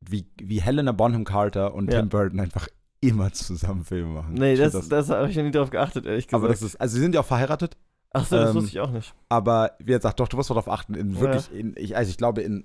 [0.00, 2.00] wie, wie Helena Bonham Carter und Ja.
[2.00, 2.68] Tim Burton einfach
[3.00, 4.34] immer zusammen Filme machen.
[4.34, 6.40] Nee, Ich das, find das, habe ich ja nie drauf geachtet, ehrlich gesagt.
[6.42, 7.76] aber das ist, also sie sind ja auch verheiratet,
[8.14, 9.12] Achso, das ähm, wusste ich auch nicht.
[9.28, 11.20] aber wie gesagt, doch, du musst darauf achten, in Ja.
[11.20, 12.64] wirklich, in, ich, also ich glaube, in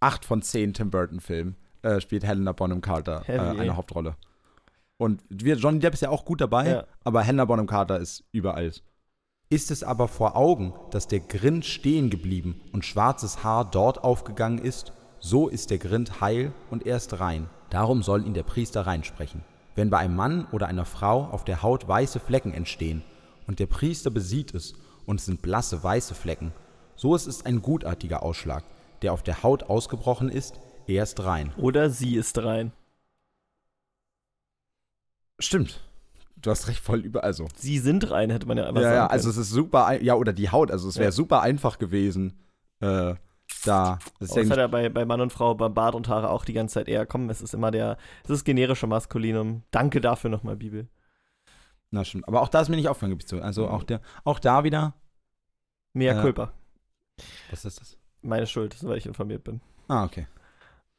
[0.00, 4.16] acht von zehn Tim Burton-Filmen äh, spielt Helena Bonham Carter äh, eine Hauptrolle.
[4.96, 6.84] Und wir, Johnny Depp ist ja auch gut dabei, Ja.
[7.04, 8.72] aber Helena Bonham Carter ist überall.
[9.50, 14.58] Ist es aber vor Augen, dass der Grind stehen geblieben und schwarzes Haar dort aufgegangen
[14.58, 17.48] ist, so ist der Grind heil und er ist rein.
[17.70, 19.42] Darum soll ihn der Priester reinsprechen.
[19.74, 23.02] Wenn bei einem Mann oder einer Frau auf der Haut weiße Flecken entstehen
[23.46, 24.74] und der Priester besieht es
[25.06, 26.52] und es sind blasse weiße Flecken,
[26.96, 28.64] so ist es ein gutartiger Ausschlag,
[29.02, 31.52] der auf der Haut ausgebrochen ist, er ist rein.
[31.56, 32.72] Oder sie ist rein.
[35.38, 35.80] Stimmt.
[36.36, 37.48] Du hast recht voll über, also.
[37.56, 40.14] Sie sind rein, hätte man ja einfach Ja, sagen ja, also es ist super, ja,
[40.14, 41.12] oder die Haut, also es wäre Ja.
[41.12, 42.38] super einfach gewesen,
[42.80, 43.14] äh,
[43.64, 43.98] da.
[44.20, 46.52] Das das hat er bei, bei Mann und Frau, bei Bart und Haare auch die
[46.52, 47.06] ganze Zeit eher.
[47.06, 49.62] Komm, es ist immer der, es ist generische Maskulinum.
[49.72, 50.88] Danke dafür nochmal, Bibel.
[51.90, 52.28] na stimmt.
[52.28, 53.40] Aber auch da ist mir nicht aufgefallen, gebe ich zu.
[53.42, 54.94] Also auch, der, auch da wieder.
[55.92, 56.52] Mea Äh, culpa.
[57.50, 57.96] Was ist das?
[58.28, 59.60] Meine Schuld, soweit ich informiert bin.
[59.88, 60.26] Ah, okay.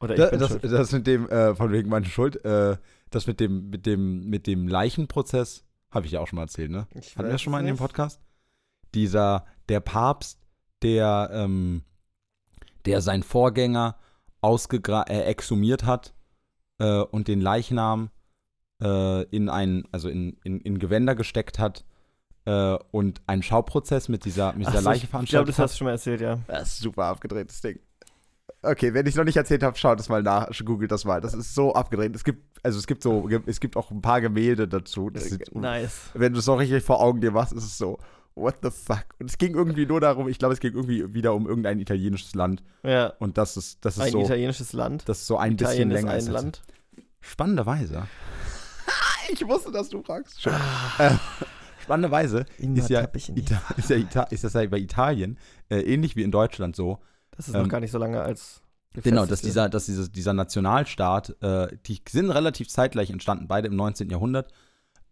[0.00, 0.64] Oder ich Da, bin das, schuld.
[0.64, 2.76] das mit dem, äh, von wegen meiner Schuld, äh,
[3.10, 6.70] das mit dem, mit dem, mit dem Leichenprozess, habe ich ja auch schon mal erzählt,
[6.70, 6.86] ne?
[6.94, 7.76] Ich Hatten wir das schon mal in dem.
[7.76, 8.20] Podcast?
[8.94, 10.40] Dieser, der Papst,
[10.82, 11.82] der, ähm,
[12.86, 13.96] der seinen Vorgänger
[14.40, 16.14] ausgegra äh, exhumiert hat
[16.78, 18.10] äh, und den Leichnam
[18.82, 21.84] äh, in ein, also in, in, in Gewänder gesteckt hat
[22.46, 25.58] äh, und einen Schauprozess mit dieser, mit Ach dieser so, Leiche ich glaube, veranstaltet das
[25.58, 26.38] hast du schon mal erzählt, ja.
[26.46, 27.78] Das ist super abgedrehtes Ding.
[28.62, 31.20] Okay, wenn ich es noch nicht erzählt habe, schaut es mal nach, googelt das mal.
[31.22, 32.14] Das ist so abgedreht.
[32.14, 35.08] Es gibt, also es gibt so, es gibt auch ein paar Gemälde dazu.
[35.08, 36.10] Das sieht, Nice.
[36.14, 37.98] wenn du es so richtig vor Augen dir machst, ist es so,
[38.34, 39.04] what the fuck?
[39.18, 42.34] Und es ging irgendwie nur darum, ich glaube, es ging irgendwie wieder um irgendein italienisches
[42.34, 42.62] Land.
[42.82, 43.14] Ja.
[43.18, 45.08] Und das ist, das ist Ein so, italienisches Land.
[45.08, 46.10] das ist so ein bisschen Italien ist länger.
[46.10, 46.62] ein als das- Land.
[47.22, 48.08] Spannenderweise.
[49.32, 50.42] ich wusste, dass du fragst.
[50.42, 50.52] Schön.
[50.98, 51.10] äh,
[51.80, 53.02] spannenderweise ist ja.
[53.02, 56.98] Ita ist, ja Ita ist das ja bei Italien äh, ähnlich wie in Deutschland so,
[57.36, 58.62] Das ist ähm, noch gar nicht so lange als.
[58.92, 63.76] Genau, dass dieser, dass dieses, dieser Nationalstaat, äh, die sind relativ zeitgleich entstanden, beide im
[63.76, 64.10] 19.
[64.10, 64.52] Jahrhundert.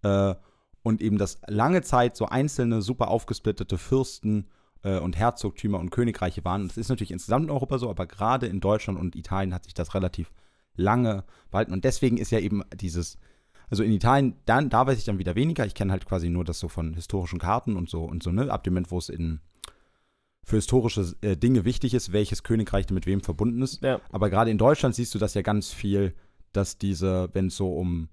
[0.03, 0.35] Äh,
[0.83, 4.49] und eben, dass lange Zeit so einzelne, super aufgesplittete Fürsten
[4.83, 6.67] äh, und Herzogtümer und Königreiche waren.
[6.67, 9.75] Das ist natürlich insgesamt in Europa so, aber gerade in Deutschland und Italien hat sich
[9.75, 10.33] das relativ
[10.75, 11.73] lange behalten.
[11.73, 13.19] Und deswegen ist ja eben dieses,
[13.71, 15.67] also in Italien, dann, da weiß ich dann wieder weniger.
[15.67, 18.51] Ich kenne halt quasi nur das so von historischen Karten und so und so, ne?
[18.51, 19.41] Ab dem Moment, wo es in
[20.45, 23.83] für historische äh, Dinge wichtig ist, welches Königreich mit wem verbunden ist.
[23.83, 24.01] Ja.
[24.11, 26.15] Aber gerade in Deutschland siehst du das ja ganz viel,
[26.53, 28.09] dass diese, wenn es so um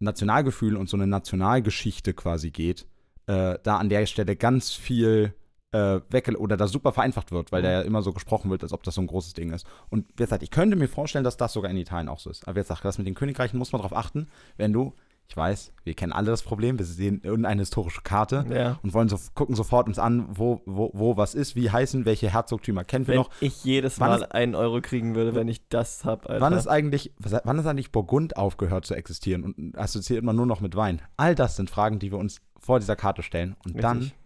[0.00, 2.86] Nationalgefühl und so eine Nationalgeschichte quasi geht,
[3.26, 5.34] äh, da an der Stelle ganz viel
[5.72, 7.66] äh, weg oder da super vereinfacht wird, weil Mhm.
[7.66, 9.66] da ja immer so gesprochen wird, als ob das so ein großes Ding ist.
[9.90, 12.46] Und wie gesagt, ich könnte mir vorstellen, dass das sogar in Italien auch so ist.
[12.46, 14.92] Aber jetzt sagt das mit den Königreichen muss man darauf achten, wenn du,
[15.28, 18.78] ich weiß, wir kennen alle das Problem, wir sehen irgendeine historische Karte Ja.
[18.82, 22.28] und wollen so gucken sofort uns an, wo, wo, wo was ist, wie heißen, welche
[22.28, 23.30] Herzogtümer kennen wir Wenn noch.
[23.40, 26.40] ich jedes Wann Mal ist- einen Euro kriegen würde, wenn ich das hab, Alter.
[26.42, 30.60] Wann ist eigentlich, wann ist eigentlich Burgund aufgehört zu existieren und assoziiert man nur noch
[30.60, 31.00] mit Wein?
[31.16, 33.56] All das sind Fragen, die wir uns vor dieser Karte stellen.
[33.64, 34.18] Und dann Richtig.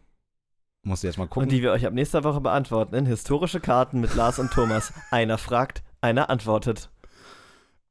[0.86, 1.42] Musst du jetzt mal gucken.
[1.42, 4.92] Und die wir euch ab nächster Woche beantworten in historische Karten mit Lars und Thomas.
[5.10, 6.90] Einer fragt, einer antwortet.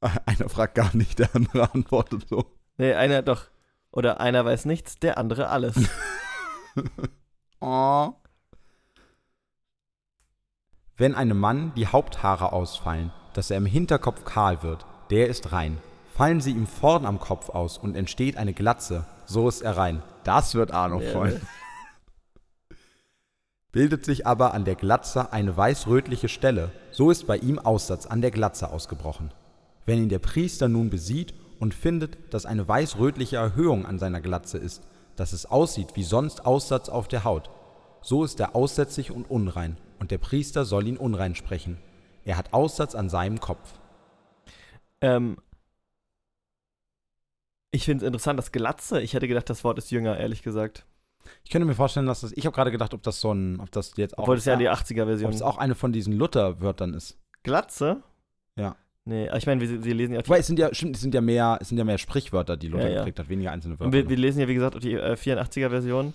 [0.24, 2.46] Einer fragt gar nicht, der andere antwortet so.
[2.78, 3.44] Nee, einer doch.
[3.90, 5.76] Oder einer weiß nichts, der andere alles.
[7.58, 8.12] Oh.
[10.98, 15.78] Wenn einem Mann die Haupthaare ausfallen, dass er im Hinterkopf kahl wird, der ist rein.
[16.14, 20.02] Fallen sie ihm vorn am Kopf aus und entsteht eine Glatze, so ist er rein.
[20.22, 21.40] Das wird Arno Ja, freuen.
[23.76, 28.22] Bildet sich aber an der Glatze eine weiß-rötliche Stelle, so ist bei ihm Aussatz an
[28.22, 29.34] der Glatze ausgebrochen.
[29.84, 34.56] Wenn ihn der Priester nun besieht und findet, dass eine weiß-rötliche Erhöhung an seiner Glatze
[34.56, 37.50] ist, dass es aussieht wie sonst Aussatz auf der Haut,
[38.00, 41.76] so ist er aussätzig und unrein, und der Priester soll ihn unrein sprechen.
[42.24, 43.74] Er hat Aussatz an seinem Kopf.
[45.02, 45.36] Ähm,
[47.72, 49.02] ich finde es interessant, das Glatze.
[49.02, 50.86] Ich hätte gedacht, das Wort ist jünger, ehrlich gesagt.
[51.44, 52.32] Ich könnte mir vorstellen, dass das.
[52.32, 53.60] Ich habe gerade gedacht, ob das so ein.
[53.60, 54.22] Ob das jetzt auch.
[54.22, 57.18] Obwohl das ja die ob 80er-Version es auch eine von diesen Luther-Wörtern ist.
[57.42, 58.02] Glatze?
[58.56, 58.76] Ja.
[59.04, 61.14] Nee, aber ich meine, wir, wir lesen ja Wobei, es sind ja, stimmt, es sind
[61.14, 62.96] ja mehr, es sind ja mehr Sprichwörter, die Luther Ja, ja.
[62.98, 63.92] geprägt hat, weniger einzelne Wörter.
[63.92, 66.12] wir, wir lesen ja, wie gesagt, die äh, 84er-Version.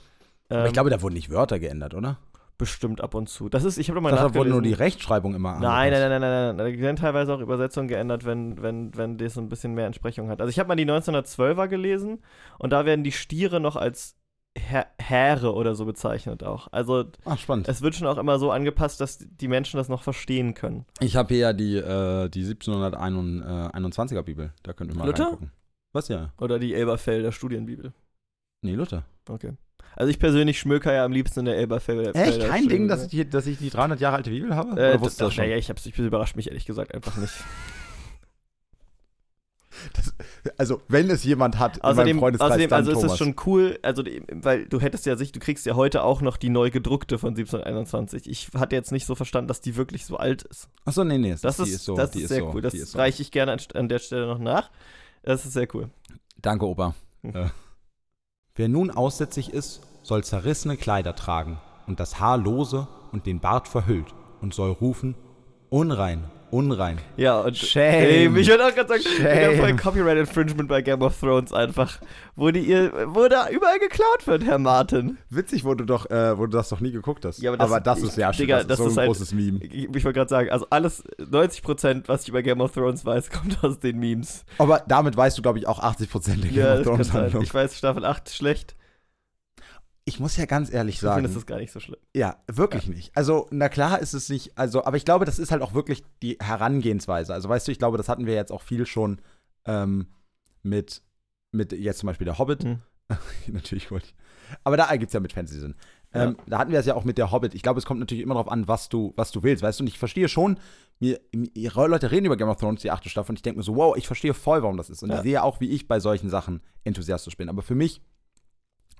[0.49, 2.17] Aber Ähm, ich glaube, da wurden nicht Wörter geändert, oder?
[2.57, 3.49] bestimmt ab und zu.
[3.49, 4.73] Das ist, ich habe mal da wurde nur die.
[4.73, 6.01] Rechtschreibung immer Nein, angepasst.
[6.01, 6.75] nein, nein, nein, nein, nein.
[6.77, 10.29] Da werden teilweise auch Übersetzungen geändert, wenn, wenn, wenn das so ein bisschen mehr Entsprechung
[10.29, 10.41] hat.
[10.41, 12.19] Also ich habe mal die 1912er gelesen
[12.59, 14.15] und da werden die Stiere noch als
[14.53, 16.67] Häre oder so bezeichnet auch.
[16.71, 17.69] Also Ach, spannend.
[17.69, 20.85] es wird schon auch immer so angepasst, dass die Menschen das noch verstehen können.
[20.99, 24.53] Ich habe hier ja die, äh, die 1721er Bibel.
[24.63, 25.23] Da könnt ihr mal Luther?
[25.25, 25.51] reingucken.
[25.93, 26.33] Was ja?
[26.39, 27.93] Oder die Elberfelder Studienbibel.
[28.61, 29.05] Nee, Luther.
[29.27, 29.53] Okay.
[29.95, 32.41] Also ich persönlich schmöker ja am liebsten in der Elberfelder Echt?
[32.41, 34.71] Kein Ding, dass ich ich, die, dass ich die 300 Jahre alte Bibel habe?
[34.71, 35.45] Äh, Oder wusstest du das schon?
[35.45, 37.33] Naja, ich hab's, ich überrascht mich ehrlich gesagt einfach nicht.
[40.57, 43.17] Also, wenn es jemand hat in Außerdem, Freundeskreis, außerdem also ist es Thomas.
[43.17, 46.49] schon cool, also weil du hättest ja sich, du kriegst ja heute auch noch die
[46.49, 48.29] neu gedruckte von 1721.
[48.29, 50.69] Ich hatte jetzt nicht so verstanden, dass die wirklich so alt ist.
[50.85, 51.95] Achso, nee, nee, Das die ist, ist so.
[51.95, 52.61] das ist sehr so, cool.
[52.61, 52.97] Das so.
[52.97, 54.69] reiche ich gerne an, an der Stelle noch nach.
[55.23, 55.89] Das ist sehr cool.
[56.41, 56.95] Danke, Opa.
[57.23, 57.35] Hm.
[57.35, 57.49] Äh.
[58.55, 63.67] Wer nun aussätzig ist, soll zerrissene Kleider tragen und das Haar lose und den Bart
[63.67, 65.15] verhüllt und soll rufen,
[65.69, 66.99] unrein, unrein.
[67.17, 67.83] Ja, und Shame.
[67.83, 69.77] Ey, ich wollte auch gerade sagen, haben voll Shame.
[69.77, 71.99] Copyright Infringement bei Game of Thrones einfach.
[72.35, 75.17] Wo, die ihr, wo da überall geklaut wird, Herr Martin.
[75.29, 77.41] Witzig, wo du doch, äh, wo du das doch nie geguckt hast.
[77.41, 79.07] Ja, aber das- das ich- ist ja schon Digga, das ist das so ein halt-
[79.07, 79.59] großes Meme.
[79.63, 83.29] Ich, ich wollte gerade sagen, also alles, 90%, was ich über Game of Thrones weiß,
[83.31, 84.43] kommt aus den Memes.
[84.57, 87.13] Aber damit weißt du, glaube ich, auch 80% der Game Ja, of das Thrones.
[87.13, 87.43] Handlung.
[87.43, 88.75] Ich weiß, Staffel 8 schlecht.
[90.13, 91.99] Ich muss ja ganz ehrlich Du findest sagen, es gar nicht so schlimm.
[92.15, 93.15] ja, wirklich nicht.
[93.15, 96.03] Also, na klar ist es nicht, also, aber ich glaube, das ist halt auch wirklich
[96.21, 97.33] die Herangehensweise.
[97.33, 99.21] Also, weißt du, ich glaube, das hatten wir jetzt auch viel schon
[99.65, 100.07] ähm,
[100.63, 101.01] mit,
[101.51, 102.63] mit jetzt zum Beispiel der Hobbit.
[102.63, 102.81] Hm.
[103.47, 104.15] natürlich wollte ich.
[104.63, 105.75] Aber da gibt es ja mit Fantasy-Sinn.
[106.13, 107.55] Ähm, Da hatten wir es ja auch mit der Hobbit.
[107.55, 109.83] Ich glaube, es kommt natürlich immer darauf an, was du, was du willst, weißt du?
[109.83, 110.59] Und ich verstehe schon,
[110.99, 113.63] mir, mir, Leute reden über Game of Thrones, die achte Staffel, und ich denke mir
[113.63, 115.03] so, wow, ich verstehe voll, warum das ist.
[115.03, 115.17] Und Ja.
[115.17, 117.47] ich sehe auch, wie ich bei solchen Sachen enthusiastisch bin.
[117.49, 118.01] Aber für mich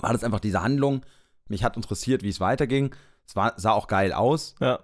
[0.02, 1.02] war das einfach diese Handlung.
[1.48, 2.96] Mich hat interessiert, wie es weiterging.
[3.28, 4.56] Es war, sah auch geil aus.
[4.60, 4.80] Ja.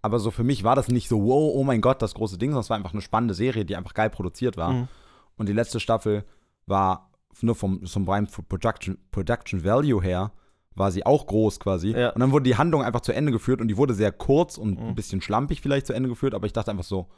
[0.00, 2.50] Aber so für mich war das nicht so, wow, oh mein Gott, das große Ding,
[2.50, 4.72] sondern es war einfach eine spannende Serie, die einfach geil produziert war.
[4.72, 4.88] Mhm.
[5.36, 6.24] Und die letzte Staffel
[6.66, 7.10] war
[7.40, 10.32] nur vom, vom rein Production, Production Value her,
[10.74, 11.90] war sie auch groß quasi.
[11.92, 12.10] Ja.
[12.10, 14.80] Und dann wurde die Handlung einfach zu Ende geführt und die wurde sehr kurz und
[14.80, 14.88] Mhm.
[14.88, 17.08] ein bisschen schlampig vielleicht zu Ende geführt, aber ich dachte einfach so,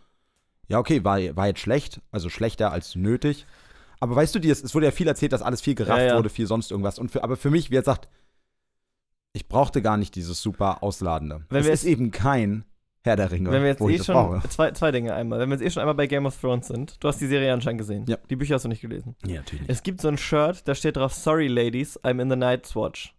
[0.68, 3.46] ja, okay, war, war jetzt schlecht, also schlechter als nötig.
[4.04, 6.16] Aber weißt du, die, es, wurde ja viel erzählt, dass alles viel gerafft Ja, ja.
[6.18, 6.98] wurde, viel sonst irgendwas.
[6.98, 8.06] Und für, aber für mich, wie gesagt,
[9.32, 11.46] ich brauchte gar nicht dieses super Ausladende.
[11.48, 12.66] Wenn es wir ist eben kein
[13.02, 14.46] Herr der Ringe, Wenn wir jetzt eh schon, brauche.
[14.50, 15.38] zwei, zwei Dinge einmal.
[15.38, 17.02] Wenn wir jetzt eh schon einmal bei Game of Thrones sind.
[17.02, 18.04] Du hast die Serie anscheinend gesehen.
[18.06, 18.18] Ja.
[18.28, 19.16] Die Bücher hast du nicht gelesen.
[19.24, 19.68] Ja, natürlich.
[19.68, 23.14] Es gibt so ein Shirt, da steht drauf, sorry ladies, I'm in the Night's Watch.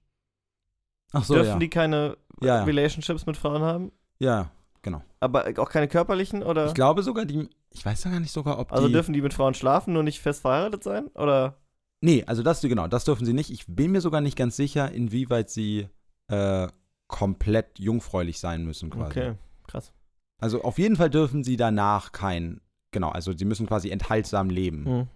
[1.13, 1.57] Ach so, Dürfen ja.
[1.57, 2.63] die keine ja.
[2.63, 3.91] Relationships mit Frauen haben?
[4.19, 4.51] ja,
[4.83, 5.01] genau.
[5.19, 6.43] Aber auch keine körperlichen?
[6.43, 6.67] Oder?
[6.67, 9.21] Ich glaube sogar, die, ich weiß ja gar nicht sogar, ob also die, dürfen die
[9.21, 11.07] mit Frauen schlafen, nur nicht fest verheiratet sein?
[11.07, 11.57] Oder?
[12.01, 13.49] nee, also das, genau, das dürfen sie nicht.
[13.49, 15.89] Ich bin mir sogar nicht ganz sicher, inwieweit sie
[16.28, 16.67] äh,
[17.07, 19.19] komplett jungfräulich sein müssen quasi.
[19.19, 19.34] Okay,
[19.67, 19.91] krass.
[20.38, 22.61] Also auf jeden Fall dürfen sie danach kein,
[22.91, 24.86] genau, also sie müssen quasi enthaltsam leben.
[24.86, 25.07] Hm.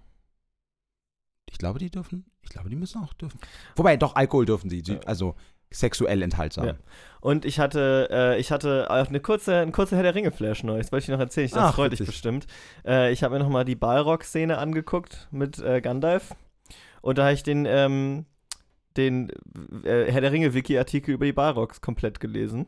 [1.49, 3.39] Ich glaube, die dürfen, ich glaube, die müssen auch dürfen.
[3.76, 5.36] Wobei, doch, Alkohol dürfen sie, sie also
[5.72, 6.65] sexuell enthaltsam.
[6.65, 6.74] Ja.
[7.22, 10.78] Und ich hatte, äh, ich hatte auch eine kurze, ein kurzer Herr der Ringe-Flash neu.
[10.78, 11.45] Das wollte ich noch erzählen.
[11.45, 12.47] Ich, das Ach, freut dich bestimmt.
[12.86, 16.34] Äh, ich habe mir nochmal die Balrog-Szene angeguckt mit äh, Gandalf.
[17.01, 18.26] Und da habe ich den, ähm,
[18.97, 19.30] den
[19.84, 22.65] äh, Herr der Ringe-Wiki-Artikel über die Balrogs komplett gelesen.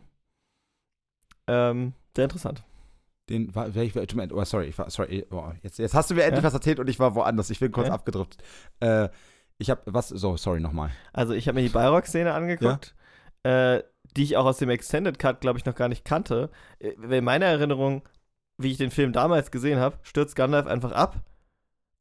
[1.48, 2.64] Ähm, sehr interessant.
[3.30, 6.44] Den war, ich, oh, sorry, ich war, sorry, oh, jetzt, jetzt hast du mir endlich
[6.44, 6.48] Ja?
[6.48, 7.50] was erzählt und ich war woanders.
[7.50, 7.94] Ich bin kurz Ja?
[7.94, 8.44] abgedriftet.
[8.82, 9.10] Äh,
[9.62, 10.90] ich habe was, so, sorry nochmal.
[11.14, 12.96] Also ich habe mir die Balrog-Szene angeguckt.
[13.44, 13.84] Äh,
[14.18, 16.50] die ich auch aus dem Extended Cut, glaube ich, noch gar nicht kannte.
[16.80, 18.02] Äh, In meiner Erinnerung,
[18.58, 21.22] wie ich den Film damals gesehen habe, stürzt Gandalf einfach ab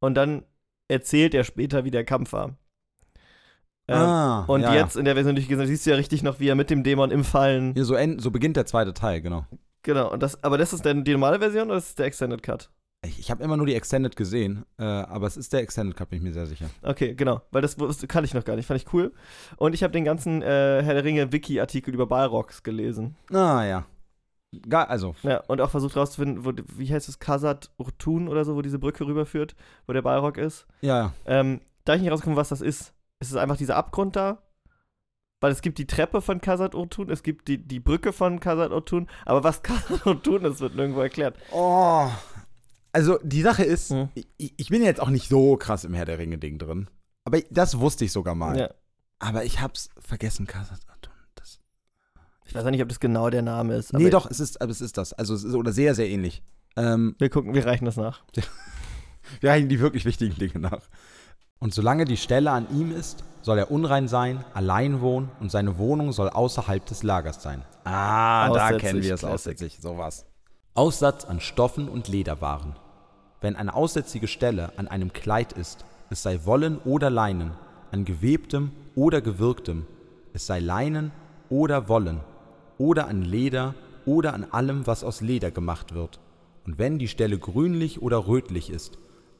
[0.00, 0.44] und dann
[0.88, 2.56] erzählt er später, wie der Kampf war.
[3.88, 5.96] Ähm, ah, und ja, jetzt in der Version, die ich gesehen habe, siehst du ja
[5.96, 7.74] richtig noch, wie er mit dem Dämon im Fallen.
[7.76, 7.84] Ja.
[7.84, 9.46] So, end, so beginnt der zweite Teil, genau.
[9.82, 12.42] Genau, und das, aber das ist dann die normale Version oder ist es der Extended
[12.42, 12.70] Cut?
[13.02, 16.10] Ich, ich habe immer nur die Extended gesehen, äh, aber es ist der Extended Cut,
[16.10, 16.68] bin ich mir sehr sicher.
[16.82, 19.12] Okay, genau, weil das wusste- kannte ich noch gar nicht, fand ich cool.
[19.56, 23.16] Und ich habe den ganzen äh, Herr der Ringe Wiki-Artikel über Balrogs gelesen.
[23.32, 23.86] Ah, ja.
[24.68, 28.54] Gar, also, Ja, und auch versucht rauszufinden, wo, wie heißt es, Khazad Urtun oder so,
[28.56, 29.54] wo diese Brücke rüberführt,
[29.86, 30.66] wo der Balrog ist.
[30.82, 31.12] ja, ja.
[31.24, 32.92] Ähm, da ich nicht rausgekommen, was das ist.
[33.20, 34.42] Ist es einfach dieser Abgrund da?
[35.40, 38.72] Weil es gibt die Treppe von Khazad Urtun, es gibt die, die Brücke von Khazad
[38.72, 41.38] Urtun, aber was Khazad Urtun ist, wird nirgendwo erklärt.
[41.52, 42.10] Oh.
[42.92, 44.08] Also, die Sache ist, Hm.
[44.36, 46.88] ich, ich bin jetzt auch nicht so krass im Herr der Ringe-Ding drin.
[47.24, 48.58] Aber das wusste ich sogar mal.
[48.58, 48.70] Ja.
[49.18, 50.48] Aber ich hab's vergessen.
[51.36, 51.60] Das
[52.46, 53.92] Ich weiß auch nicht, ob das genau der Name ist.
[53.92, 55.12] nee, aber doch, es ist, aber es ist das.
[55.12, 56.42] Also, es ist oder sehr, sehr ähnlich.
[56.76, 58.22] Ähm, Wir gucken, wir reichen das nach.
[59.40, 60.82] wir reichen die wirklich wichtigen Dinge nach.
[61.58, 65.76] Und solange die Stelle an ihm ist, soll er unrein sein, allein wohnen und seine
[65.78, 67.62] Wohnung soll außerhalb des Lagers sein.
[67.84, 70.24] Ah, da kennen wir es aussätzlich, sowas.
[70.80, 72.74] Aussatz an Stoffen und Lederwaren.
[73.42, 77.50] Wenn eine aussätzige Stelle an einem Kleid ist, es sei Wollen oder Leinen,
[77.92, 79.84] an gewebtem oder gewirktem,
[80.32, 81.12] es sei Leinen
[81.50, 82.20] oder Wollen,
[82.78, 83.74] oder an Leder
[84.06, 86.18] oder an allem, was aus Leder gemacht wird.
[86.64, 88.96] Und wenn die Stelle grünlich oder rötlich ist,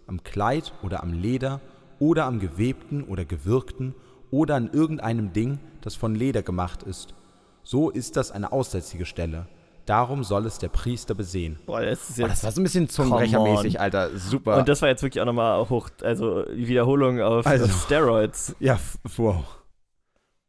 [0.06, 1.62] am Kleid oder am Leder
[1.98, 3.94] oder am gewebten oder gewirkten
[4.30, 7.14] oder an irgendeinem Ding, das von Leder gemacht ist,
[7.62, 9.46] so ist das eine aussätzige Stelle.
[9.90, 11.58] Darum soll es der Priester besehen.
[11.66, 12.30] Boah, das ist Oh, jetzt.
[12.32, 13.80] das war so ein bisschen zungenbrechermäßig.
[13.80, 14.16] Alter.
[14.16, 14.58] Super.
[14.58, 17.66] und das war jetzt wirklich auch nochmal hoch, also die Wiederholung auf, Also.
[17.66, 18.54] Steroids.
[18.60, 18.78] ja,
[19.16, 19.44] wow.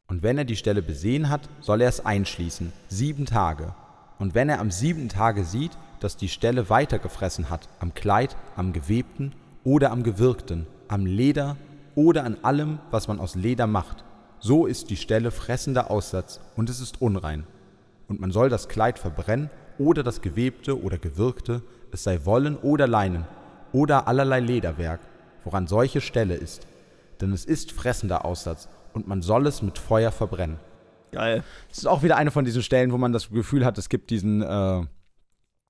[0.08, 3.74] Und wenn er die Stelle besehen hat, soll er es einschließen, sieben Tage.
[4.20, 5.72] Und wenn er am siebten Tage sieht,
[6.02, 9.34] dass die Stelle weitergefressen hat, am Kleid, am gewebten
[9.64, 11.58] oder am gewirkten, am Leder
[11.96, 14.04] oder an allem, was man aus Leder macht,
[14.40, 17.46] so ist die Stelle fressender Aussatz und es ist unrein.
[18.12, 21.62] Und man soll das Kleid verbrennen oder das gewebte oder gewirkte,
[21.94, 23.26] es sei Wollen oder Leinen
[23.72, 25.00] oder allerlei Lederwerk,
[25.46, 26.68] woran solche Stelle ist.
[27.22, 30.60] Denn es ist fressender Aussatz und man soll es mit Feuer verbrennen.
[31.14, 31.42] Geil.
[31.72, 34.10] Es ist auch wieder eine von diesen Stellen, wo man das Gefühl hat, es gibt
[34.10, 34.82] diesen, äh,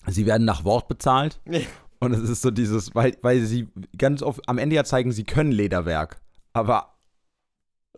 [0.07, 1.39] sie werden nach Wort bezahlt.
[1.99, 5.25] Und es ist so dieses, weil, weil sie ganz oft, am Ende ja zeigen, sie
[5.25, 6.19] können Lederwerk.
[6.53, 6.90] Aber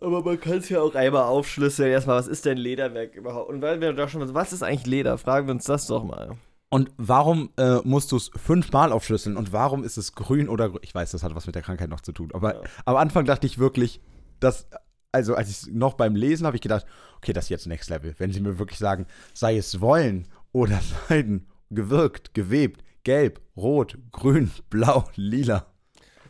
[0.00, 1.90] Aber man kann es ja auch einmal aufschlüsseln.
[1.90, 3.48] Erstmal, was ist denn Lederwerk überhaupt?
[3.50, 5.18] Und weil wir da schon, was ist eigentlich Leder?
[5.18, 6.36] Fragen wir uns das doch mal.
[6.68, 9.36] Und warum äh, musst du es fünfmal aufschlüsseln?
[9.36, 10.80] Und warum ist es grün oder grün?
[10.82, 12.30] Ich weiß, das hat was mit der Krankheit noch zu tun.
[12.34, 12.60] Aber Ja.
[12.84, 14.00] am Anfang dachte ich wirklich,
[14.40, 14.66] dass,
[15.12, 16.84] also als ich noch beim Lesen habe ich gedacht,
[17.18, 18.14] okay, das ist jetzt Next Level.
[18.18, 24.50] Wenn sie mir wirklich sagen, sei es Wollen oder Seiden, gewirkt, gewebt, gelb, rot, grün,
[24.68, 25.66] blau, lila.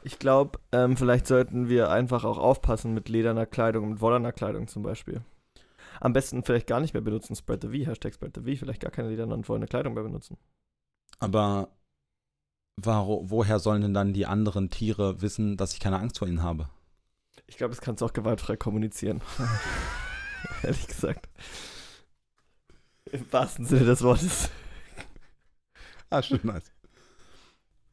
[0.07, 4.69] Ich glaube, ähm, vielleicht sollten wir einfach auch aufpassen mit lederner Kleidung, mit wollerner Kleidung
[4.69, 5.23] zum Beispiel.
[5.99, 8.83] Am besten vielleicht gar nicht mehr benutzen, Spread the V, Hashtag Spread the V, vielleicht
[8.83, 10.37] gar keine lederne und wollene Kleidung mehr benutzen.
[11.21, 11.71] Aber
[12.77, 16.43] waro, woher sollen denn dann die anderen Tiere wissen, dass ich keine Angst vor ihnen
[16.43, 16.69] habe?
[17.47, 19.23] Ich glaube, das kannst du auch gewaltfrei kommunizieren.
[20.63, 21.31] Ehrlich gesagt.
[23.11, 24.51] Im wahrsten Sinne des Wortes.
[26.11, 26.74] Ah, schön nice.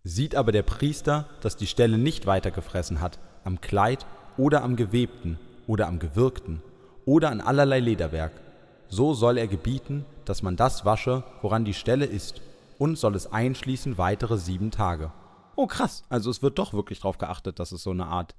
[0.04, 4.06] Sieht aber der Priester, dass die Stelle nicht weitergefressen hat, am Kleid
[4.38, 5.38] oder am gewebten
[5.68, 6.62] oder am gewirkten
[7.06, 8.32] oder an allerlei Lederwerk,
[8.88, 12.42] so soll er gebieten, dass man das wasche, woran die Stelle ist,
[12.78, 15.12] und soll es einschließen weitere sieben Tage.
[15.56, 18.36] Oh krass, also es wird doch wirklich darauf geachtet, dass es so eine Art,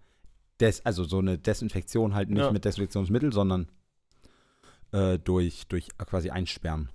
[0.58, 2.50] Des, also so eine Desinfektion halt nicht Ja.
[2.50, 3.68] mit Desinfektionsmittel, sondern
[4.92, 6.88] äh, durch, durch quasi Einsperren.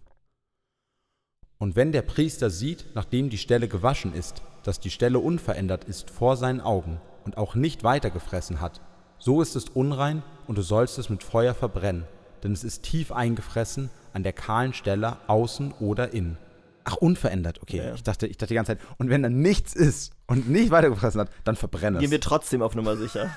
[1.57, 6.09] Und wenn der Priester sieht, nachdem die Stelle gewaschen ist, dass die Stelle unverändert ist
[6.09, 8.82] vor seinen Augen und auch nicht weitergefressen hat,
[9.18, 12.03] so ist es unrein und du sollst es mit Feuer verbrennen,
[12.43, 16.38] denn es ist tief eingefressen an der kahlen Stelle außen oder innen.
[16.84, 17.78] Ach, unverändert, okay.
[17.78, 17.93] Ja.
[17.93, 21.22] Ich, dachte, ich dachte die ganze Zeit, und wenn da nichts ist und nicht weitergefressen
[21.22, 22.11] hat, dann verbrenne Gehen es.
[22.11, 23.30] wir trotzdem auf Nummer sicher.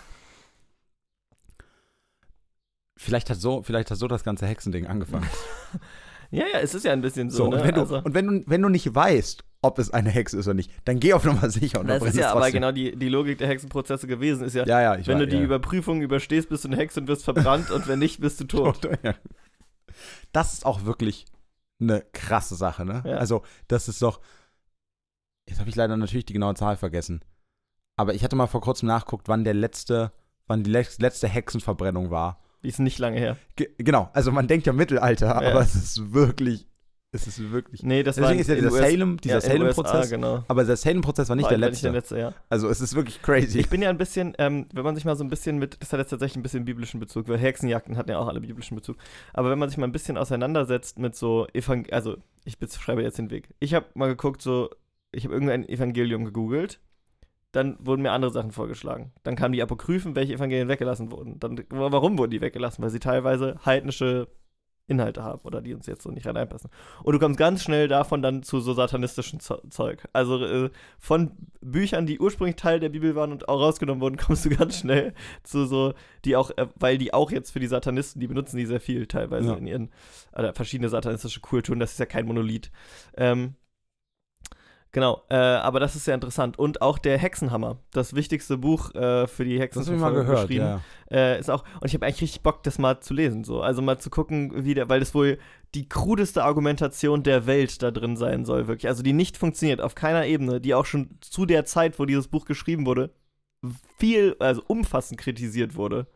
[2.97, 5.29] Vielleicht hat, so, vielleicht hat so das ganze Hexending angefangen.
[6.33, 7.39] Ja, ja, es ist ja ein bisschen so.
[7.39, 7.57] So, ne?
[7.57, 10.39] und, wenn du, also, und wenn, du, wenn du nicht weißt, ob es eine Hexe
[10.39, 12.55] ist oder nicht, dann geh auf Nummer sicher und das ist ja aber trotzdem.
[12.55, 14.45] genau die, die Logik der Hexenprozesse gewesen.
[14.45, 15.43] Ist ja, Ja, ja, ich wenn weiß, du die ja.
[15.43, 18.89] Überprüfung überstehst, bist du eine Hexe und wirst verbrannt und wenn nicht, bist du tot.
[20.33, 21.27] Das ist auch wirklich
[21.81, 23.03] eine krasse Sache, ne?
[23.19, 24.21] Also, das ist doch.
[25.49, 27.25] Jetzt habe ich leider natürlich die genaue Zahl vergessen.
[27.97, 30.13] Aber ich hatte mal vor kurzem nachguckt, wann der letzte,
[30.47, 32.41] wann die letzte Hexenverbrennung war.
[32.63, 33.37] Die ist nicht lange her.
[33.57, 36.69] Ge genau, also man denkt ja Mittelalter, aber es ist wirklich,
[37.13, 37.83] es ist wirklich.
[37.83, 40.11] Nee, das Deswegen war ist ja dieser Salem, dieser ja, Salem-Prozess.
[40.11, 40.45] genau.
[40.47, 41.83] Aber der Salem-Prozess war nicht War der letzte.
[41.85, 42.35] der letzte, ja.
[42.49, 43.59] Also es ist wirklich crazy.
[43.59, 45.93] Ich bin ja ein bisschen, ähm, wenn man sich mal so ein bisschen mit, das
[45.93, 48.97] hat jetzt tatsächlich ein bisschen biblischen Bezug, weil Hexenjagden hatten ja auch alle biblischen Bezug.
[49.33, 53.19] Aber wenn man sich mal ein bisschen auseinandersetzt mit so Evangel also ich beschreibe jetzt
[53.19, 53.49] den Weg.
[53.59, 54.71] Ich habe mal geguckt, so,
[55.13, 56.81] ich habe irgendein Evangelium gegoogelt,
[57.53, 59.13] dann wurden mir andere Sachen vorgeschlagen.
[59.25, 61.41] Dann kamen die Apokryphen, welche Evangelien weggelassen wurden.
[61.41, 62.83] Dann, warum wurden die weggelassen?
[62.83, 64.29] Weil sie teilweise heidnische
[64.91, 66.71] Inhalte haben oder die uns jetzt so nicht rein einpassen.
[67.03, 70.07] Und du kommst ganz schnell davon dann zu so satanistischen Zeug.
[70.13, 71.31] Also äh, von
[71.61, 75.15] Büchern, die ursprünglich Teil der Bibel waren und auch rausgenommen wurden, kommst du ganz schnell
[75.43, 78.67] zu so, die auch, äh, weil die auch jetzt für die Satanisten, die benutzen die
[78.67, 79.55] sehr viel teilweise Ja.
[79.55, 79.91] in ihren,
[80.37, 82.71] oder verschiedene satanistische Kulturen, das ist ja kein Monolith.
[83.17, 83.55] Ähm,
[84.93, 86.59] Genau, äh, aber das ist sehr interessant.
[86.59, 90.27] Und auch der Hexenhammer, das wichtigste Buch äh, für die das habe ich mal Hexenverfolgung
[90.27, 90.81] gehört, geschrieben ja.
[91.11, 93.63] äh, ist auch, und ich habe eigentlich richtig Bock, das mal zu lesen, so.
[93.63, 95.39] Also mal zu gucken, wie der, weil das wohl
[95.77, 98.89] die krudeste Argumentation der Welt da drin sein soll, wirklich.
[98.89, 102.27] Also die nicht funktioniert auf keiner Ebene, die auch schon zu der Zeit, wo dieses
[102.27, 103.11] Buch geschrieben wurde,
[103.99, 106.09] viel, also umfassend kritisiert wurde.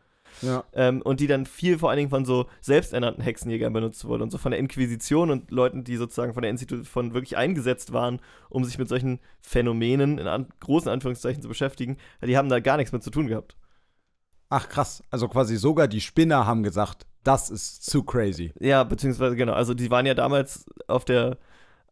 [0.43, 0.65] Ja.
[0.73, 4.31] Ähm, und die dann viel vor allen Dingen von so selbsternannten Hexenjägern benutzt wurde und
[4.31, 8.65] so von der Inquisition und Leuten, die sozusagen von der Institution wirklich eingesetzt waren, um
[8.65, 12.93] sich mit solchen Phänomenen in an großen Anführungszeichen zu beschäftigen, die haben da gar nichts
[12.93, 13.57] mit zu tun gehabt.
[14.49, 18.53] Ach krass, also quasi sogar die Spinner haben gesagt, das ist zu crazy.
[18.61, 21.39] Ja, beziehungsweise genau, also die waren ja damals auf der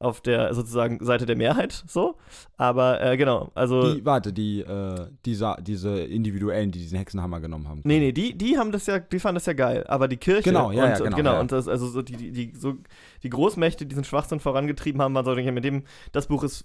[0.03, 2.17] auf der sozusagen Seite der Mehrheit so,
[2.57, 7.69] aber äh, genau, also Die, warte, die, äh, dieser, diese Individuellen, die diesen Hexenhammer genommen
[7.69, 7.81] haben.
[7.85, 10.51] nee, nee, die die haben das ja, die fanden das ja geil, aber die Kirche
[10.51, 11.41] Genau, ja, und, ja, und genau, genau ja.
[11.41, 12.75] und das also so die die, so
[13.23, 16.65] die Großmächte, die diesen Schwachsinn vorangetrieben haben, waren so ja, mit dem das Buch ist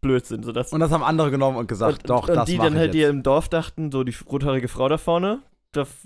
[0.00, 2.58] Blödsinn, so das Und das haben andere genommen und gesagt, und, doch, und das die
[2.58, 5.40] dann halt, die im Dorf dachten, so die rothaarige Frau da vorne,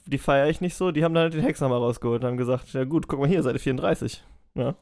[0.06, 2.72] die feiere ich nicht so, die haben dann halt den Hexenhammer rausgeholt und haben gesagt,
[2.72, 4.22] ja gut, guck mal hier, Seite 34.
[4.54, 4.74] Ja.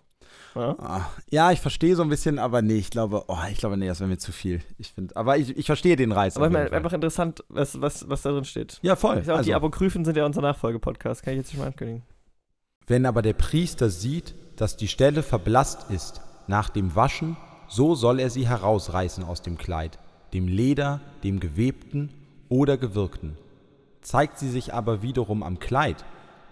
[0.55, 0.75] Ja.
[0.79, 3.87] Ah, Ja, ich verstehe so ein bisschen, aber nee, ich glaube, oh, ich glaube, nee,
[3.87, 4.63] das wäre mir zu viel.
[4.79, 6.37] Ich finde, aber ich, ich verstehe den Reiz.
[6.37, 8.79] Aber ich meine, einfach interessant, was, was, was da drin steht.
[8.83, 9.23] ja, voll.
[9.23, 12.03] Sag Also, die Apokryphen sind ja unser Nachfolgepodcast, kann ich jetzt nicht mal ankündigen.
[12.87, 17.37] wenn aber der Priester sieht, dass die Stelle verblasst ist nach dem Waschen,
[17.69, 19.99] so soll er sie herausreißen aus dem Kleid,
[20.33, 22.11] dem Leder, dem gewebten
[22.49, 23.37] oder gewirkten.
[24.01, 26.05] Zeigt sie sich aber wiederum am Kleid,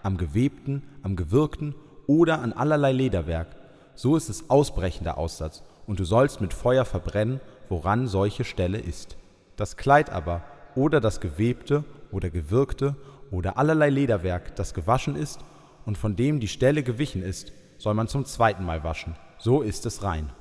[0.03, 1.73] am gewebten, am gewirkten
[2.07, 3.55] oder an allerlei Lederwerk,
[3.95, 7.39] so ist es ausbrechender Aussatz, und du sollst mit Feuer verbrennen,
[7.69, 9.17] woran solche Stelle ist.
[9.55, 10.43] Das Kleid aber
[10.75, 12.95] oder das gewebte oder gewirkte
[13.31, 15.39] oder allerlei Lederwerk, das gewaschen ist
[15.85, 19.15] und von dem die Stelle gewichen ist, soll man zum zweiten Mal waschen.
[19.37, 20.31] So ist es rein.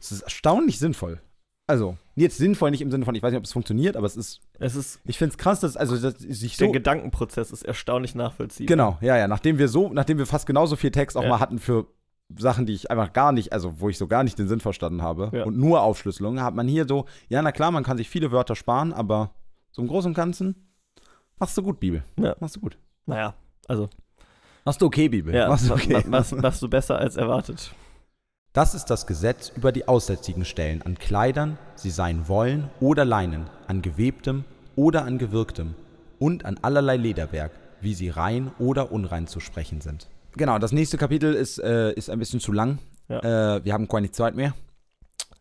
[0.00, 1.20] Es ist erstaunlich sinnvoll.
[1.66, 4.16] Also, jetzt sinnvoll nicht im Sinne von, ich weiß nicht, ob es funktioniert, aber es
[4.16, 7.62] ist, Es ist, ich finde es krass, dass, also, dass sich der so, Gedankenprozess ist
[7.64, 8.68] erstaunlich nachvollziehbar.
[8.68, 9.26] Genau, ja, ja.
[9.28, 11.28] Nachdem wir so, nachdem wir fast genauso viel Text auch Ja.
[11.30, 11.86] mal hatten für
[12.38, 15.02] Sachen, die ich einfach gar nicht, also wo ich so gar nicht den Sinn verstanden
[15.02, 15.44] habe Ja.
[15.44, 18.54] und nur Aufschlüsselungen, hat man hier so, ja, na klar, man kann sich viele Wörter
[18.56, 19.34] sparen, aber
[19.72, 20.54] so im Großen und Ganzen
[21.38, 22.04] machst du gut, Bibel.
[22.18, 22.36] Ja.
[22.40, 22.78] Machst du gut.
[23.06, 23.34] Naja,
[23.68, 23.88] also,
[24.64, 25.34] Machst du okay, Bibel.
[25.34, 25.92] ja, machst du okay.
[26.06, 27.74] ma- machst, machst du besser als erwartet.
[28.52, 33.48] Das ist das Gesetz über die aussätzigen Stellen an Kleidern, sie seien Wollen oder Leinen,
[33.66, 34.44] an gewebtem
[34.76, 35.74] oder an gewirktem
[36.18, 40.08] und an allerlei Lederwerk, wie sie rein oder unrein zu sprechen sind.
[40.36, 42.78] Genau, das nächste Kapitel ist, äh, ist ein bisschen zu lang.
[43.08, 43.56] Ja.
[43.56, 44.54] Äh, wir haben keine Zeit mehr.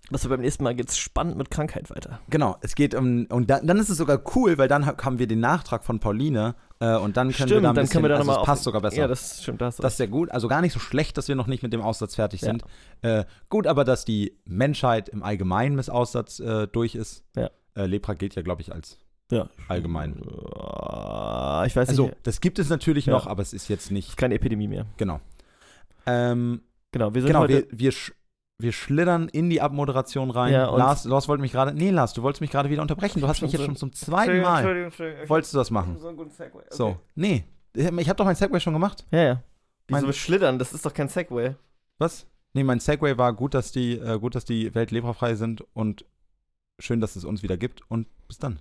[0.09, 2.19] Was beim nächsten Mal geht's spannend mit Krankheit weiter.
[2.29, 5.19] Genau, es geht um, und dann, dann ist es sogar cool, weil dann ha- haben
[5.19, 8.03] wir den Nachtrag von Pauline äh, und dann können wir da ein dann bisschen, können
[8.03, 8.97] wir da also nochmal es passt sogar besser.
[8.97, 10.29] Ja, das stimmt, da du Das ist sehr gut.
[10.31, 12.47] Also gar nicht so schlecht, dass wir noch nicht mit dem Aussatz fertig Ja.
[12.47, 12.63] sind.
[13.03, 17.23] Äh, gut, aber dass die Menschheit im Allgemeinen mit Aussatz äh, durch ist.
[17.37, 17.49] Ja.
[17.77, 18.97] Äh, Lepra gilt ja, glaube ich, als
[19.31, 19.49] ja.
[19.67, 20.13] allgemein.
[20.21, 23.13] Äh, Ich weiß Also, nicht, das gibt es natürlich Ja.
[23.13, 24.09] noch, aber es ist jetzt nicht.
[24.09, 24.85] ist keine Epidemie mehr.
[24.97, 25.19] Genau.
[26.05, 26.61] Ähm,
[26.91, 27.67] Genau, wir sind genau, heute.
[27.71, 28.11] wir, wir, sch
[28.57, 30.51] wir schlittern in die Abmoderation rein.
[30.53, 31.73] Ja, Lars, Lars wollte mich gerade.
[31.73, 33.21] Nee, Lars, du wolltest mich gerade wieder unterbrechen.
[33.21, 34.57] Du hast mich jetzt schon zum zweiten Mal.
[34.57, 35.29] Entschuldigung, Entschuldigung.
[35.29, 35.97] Wolltest du das machen?
[35.97, 36.59] So einen guten Segway.
[36.59, 36.67] Okay.
[36.75, 36.97] So.
[37.15, 37.45] Nee.
[37.73, 39.05] Ich habe doch mein Segway schon gemacht.
[39.11, 39.43] Ja, ja.
[39.87, 40.59] Wieso Mein- wir schlittern?
[40.59, 41.55] Das ist doch kein Segway.
[41.97, 42.27] Was?
[42.53, 46.03] Nee, mein Segway war gut, dass die, äh, gut, dass die Welt leberfrei sind und
[46.77, 48.59] schön, dass es uns wieder gibt und bis dann.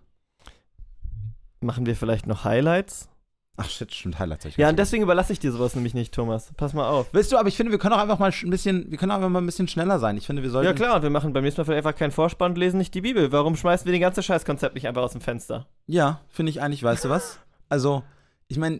[1.60, 3.08] Machen wir vielleicht noch Highlights?
[3.56, 4.46] Ach shit, stimmt, Highlights.
[4.46, 6.50] ich Ja, und deswegen überlasse ich dir sowas nämlich nicht, Thomas.
[6.56, 7.12] Pass mal auf.
[7.12, 9.28] Weißt du, aber ich finde, wir können auch einfach mal ein bisschen, wir können einfach
[9.28, 10.16] mal ein bisschen schneller sein.
[10.16, 10.66] Ich finde, wir sollten.
[10.66, 12.94] Ja klar, und wir machen beim nächsten Mal vielleicht einfach keinen Vorspann und lesen nicht
[12.94, 13.32] die Bibel.
[13.32, 15.66] Warum schmeißen wir den ganzen Scheißkonzept nicht einfach aus dem Fenster?
[15.86, 17.38] Ja, finde ich eigentlich, weißt du was?
[17.68, 18.02] Also,
[18.48, 18.78] ich meine,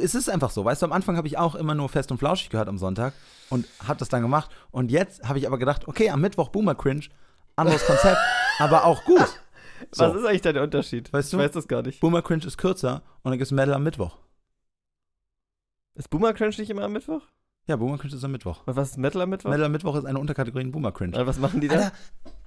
[0.00, 0.64] es ist einfach so.
[0.64, 3.14] Weißt du, am Anfang habe ich auch immer nur fest und flauschig gehört am Sonntag
[3.50, 4.48] und habe das dann gemacht.
[4.70, 7.06] Und jetzt habe ich aber gedacht, okay, am Mittwoch Boomer Cringe,
[7.56, 8.18] anderes Konzept,
[8.60, 9.40] aber auch gut.
[9.92, 11.12] So, Was ist eigentlich da der Unterschied?
[11.12, 11.36] Weißt du?
[11.38, 12.00] Ich weiß das gar nicht.
[12.00, 14.18] Boomer Cringe ist kürzer und dann gibt es Metal am Mittwoch.
[15.94, 17.22] Ist Boomer Cringe nicht immer am Mittwoch?
[17.66, 18.66] Ja, Boomer Cringe ist am Mittwoch.
[18.66, 19.50] Und was ist Metal am Mittwoch?
[19.50, 21.16] Metal am Mittwoch ist eine Unterkategorie in Boomer Cringe.
[21.16, 21.76] Äh, was machen die da?
[21.76, 21.92] Alter,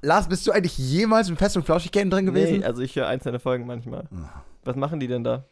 [0.01, 2.59] Lars, bist du eigentlich jemals im Fest- und Flauschig-Game drin gewesen?
[2.59, 4.07] Nee, also ich höre einzelne Folgen manchmal.
[4.11, 4.43] Ah.
[4.63, 5.45] Was machen die denn da?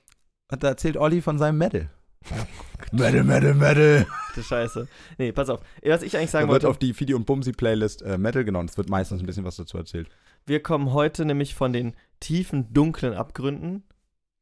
[0.52, 1.90] Und da erzählt Olli von seinem Metal.
[2.92, 4.06] Metal, Metal, Metal.
[4.36, 4.88] Du Scheiße.
[5.18, 5.62] Nee, pass auf.
[5.84, 8.68] Was ich eigentlich Da sagen wird wollte, auf die Fidi und Bumsi-Playlist äh, Metal genommen.
[8.70, 10.10] Es wird meistens ein bisschen was dazu erzählt.
[10.46, 13.84] Wir kommen heute nämlich von den tiefen, dunklen Abgründen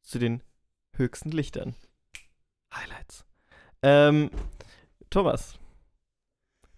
[0.02, 0.42] zu den
[0.96, 1.74] höchsten Lichtern.
[2.74, 3.24] Highlights.
[3.82, 4.30] Ähm,
[5.10, 5.58] Thomas,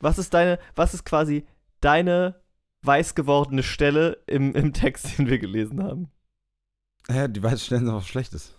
[0.00, 1.46] was ist deine, was ist quasi
[1.80, 2.40] deine
[2.82, 6.10] weiß gewordene Stelle im, im Text, den wir gelesen haben?
[7.08, 8.52] Ja, die weißen Stellen sind was Schlechtes.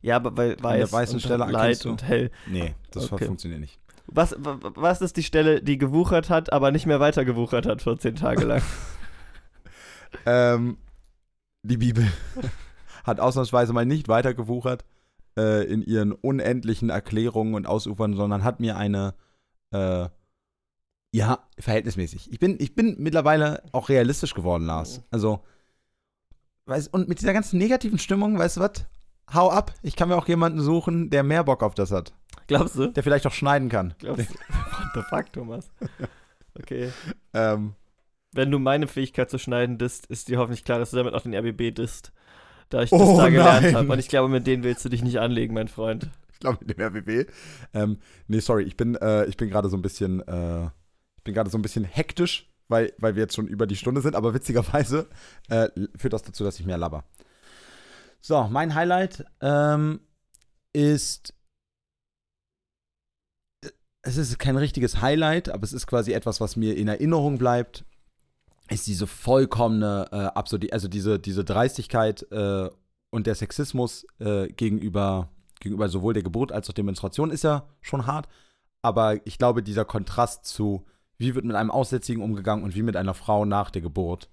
[0.00, 2.30] Ja, aber weil der weiß weißen und Stelle Leid und hell.
[2.46, 3.26] Nee, das Okay.
[3.26, 3.78] funktioniert nicht.
[4.06, 7.82] Was, wa- was ist die Stelle, die gewuchert hat, aber nicht mehr weiter gewuchert hat
[7.82, 8.62] 14 Tage lang?
[10.26, 10.78] Ähm,
[11.62, 12.06] die Bibel
[13.04, 14.84] hat ausnahmsweise mal nicht weiter gewuchert
[15.36, 19.14] äh, in ihren unendlichen Erklärungen und Ausufern, sondern hat mir eine,
[19.72, 20.08] äh,
[21.12, 22.30] ja, verhältnismäßig.
[22.32, 25.02] Ich bin, ich bin mittlerweile auch realistisch geworden, Lars.
[25.10, 25.40] Also,
[26.66, 28.86] weißt, und mit dieser ganzen negativen Stimmung, weißt du was?
[29.32, 29.74] Hau ab.
[29.82, 32.14] Ich kann mir auch jemanden suchen, der mehr Bock auf das hat.
[32.46, 32.86] Glaubst du?
[32.88, 33.94] Der vielleicht auch schneiden kann.
[33.98, 34.34] Glaubst du?
[34.48, 35.70] What the fuck, Thomas?
[36.60, 36.90] Okay.
[37.34, 37.74] Ähm,
[38.32, 41.22] Wenn du meine Fähigkeit zu schneiden disst, ist dir hoffentlich klar, dass du damit auch
[41.22, 42.12] den RBB disst.
[42.68, 43.90] Da ich Oh das da gelernt habe.
[43.90, 46.10] Und ich glaube, mit denen willst du dich nicht anlegen, mein Freund.
[46.32, 47.30] ich glaube mit dem RBB.
[47.72, 50.66] Ähm, nee, sorry, ich bin, äh, ich bin gerade so ein bisschen, äh,
[51.16, 54.02] ich bin gerade so ein bisschen hektisch, weil, weil wir jetzt schon über die Stunde
[54.02, 55.08] sind, aber witzigerweise
[55.48, 57.04] äh, führt das dazu, dass ich mehr laber.
[58.20, 60.00] So, mein Highlight ähm,
[60.72, 61.34] ist,
[64.02, 67.84] es ist kein richtiges Highlight, aber es ist quasi etwas, was mir in Erinnerung bleibt,
[68.70, 72.68] ist diese vollkommene äh, Absurdität, also diese, diese Dreistigkeit äh,
[73.10, 75.28] und der Sexismus äh, gegenüber,
[75.60, 78.28] gegenüber sowohl der Geburt als auch der Menstruation ist ja schon hart.
[78.82, 80.84] Aber ich glaube, dieser Kontrast zu,
[81.16, 84.28] wie wird mit einem Aussätzigen umgegangen und wie mit einer Frau nach der Geburt,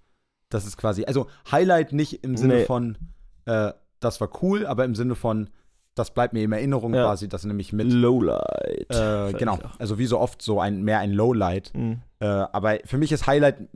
[0.49, 2.65] das ist quasi, also Highlight nicht im Sinne Nee.
[2.65, 2.97] von,
[3.45, 5.49] äh, das war cool, aber im Sinne von,
[5.95, 7.05] das bleibt mir in Erinnerung Ja.
[7.05, 8.91] quasi, das nämlich mit, Lowlight.
[8.91, 11.71] äh, genau, also wie so oft so ein, mehr ein Lowlight.
[11.73, 12.01] Mhm.
[12.19, 13.67] Äh, aber für mich ist Highlight,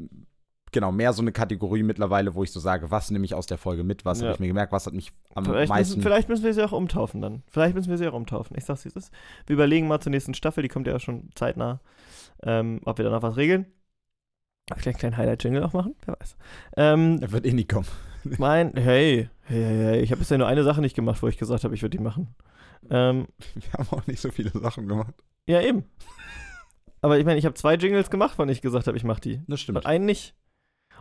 [0.71, 3.57] genau, mehr so eine Kategorie mittlerweile, wo ich so sage, was nehme ich aus der
[3.57, 4.27] Folge mit, was Ja.
[4.27, 5.93] habe ich mir gemerkt, was hat mich am Vielleicht meisten.
[5.97, 7.43] müssen, vielleicht müssen wir sie auch umtaufen dann.
[7.47, 8.55] Vielleicht müssen wir sie auch umtaufen.
[8.57, 9.13] Ich sag's, wie es ist.
[9.47, 11.79] Wir überlegen mal zur nächsten Staffel, die kommt ja schon zeitnah,
[12.43, 13.65] ähm, ob wir da noch was regeln.
[14.67, 16.35] Vielleicht einen kleinen Highlight-Jingle auch machen, wer weiß.
[16.77, 17.87] Ähm, Er wird eh nie kommen.
[18.23, 21.37] mein, hey, hey, hey, hey, ich habe bisher nur eine Sache nicht gemacht, wo ich
[21.37, 22.35] gesagt habe, ich würde die machen.
[22.89, 25.13] Ähm, Wir haben auch nicht so viele Sachen gemacht.
[25.47, 25.83] ja, eben.
[27.01, 29.41] Aber ich meine, ich habe zwei Jingles gemacht, denen ich gesagt habe, ich mache die.
[29.47, 29.77] Das stimmt.
[29.77, 30.35] Und einen nicht.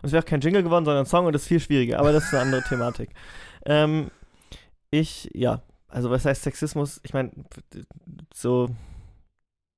[0.01, 1.99] Und es wäre auch kein Jingle geworden, sondern ein Song und das ist viel schwieriger.
[1.99, 3.09] Aber das ist eine andere Thematik.
[3.65, 4.09] Ähm,
[4.89, 7.01] ich, ja, also was heißt Sexismus?
[7.03, 7.31] Ich meine,
[8.33, 8.69] so,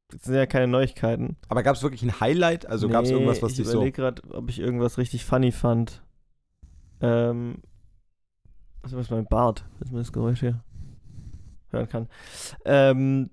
[0.10, 1.36] das sind ja keine Neuigkeiten.
[1.50, 2.68] Aber gab es wirklich ein Highlight?
[2.68, 3.78] Also gab es Nee, irgendwas, was ich dich so.
[3.78, 6.04] überlege gerade, ob ich irgendwas richtig funny fand.
[7.02, 7.64] Ähm,
[8.84, 10.64] was ist mein Bart, dass man das Geräusch hier
[11.72, 12.08] hören kann.
[12.64, 13.32] Ähm,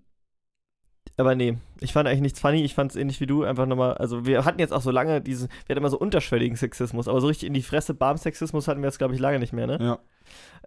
[1.18, 2.62] aber nee, ich fand eigentlich nichts funny.
[2.62, 3.42] Ich fand es ähnlich wie du.
[3.42, 6.56] Einfach nochmal, also wir hatten jetzt auch so lange diesen, wir hatten immer so unterschwelligen
[6.56, 9.52] Sexismus, aber so richtig in die Fresse Barm-Sexismus hatten wir jetzt, glaube ich, lange nicht
[9.52, 9.78] mehr, ne?
[9.80, 9.98] Ja.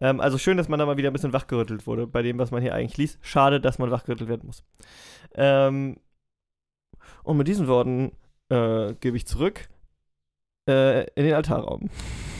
[0.01, 2.51] Ähm, also schön, dass man da mal wieder ein bisschen wachgerüttelt wurde bei dem, was
[2.51, 3.19] man hier eigentlich liest.
[3.21, 4.63] Schade, dass man wachgerüttelt werden muss.
[5.35, 5.97] Ähm,
[7.23, 8.11] und mit diesen Worten
[8.49, 9.69] äh, gebe ich zurück
[10.67, 11.89] äh, in den Altarraum.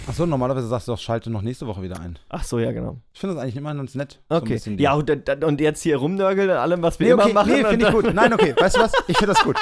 [0.08, 2.18] Achso, normalerweise sagst du doch, schalte noch nächste Woche wieder ein.
[2.30, 2.98] Ach so, ja, genau.
[3.14, 4.20] Ich finde das eigentlich immer ganz nett.
[4.30, 4.60] so Okay.
[4.66, 5.10] die- ja, und,
[5.44, 7.52] und jetzt hier rumnörgeln an allem, was wir Nee, immer okay, machen.
[7.54, 8.14] nee, finde ich gut.
[8.14, 8.54] Nein, okay.
[8.60, 8.92] Weißt du was?
[9.08, 9.58] Ich finde das gut.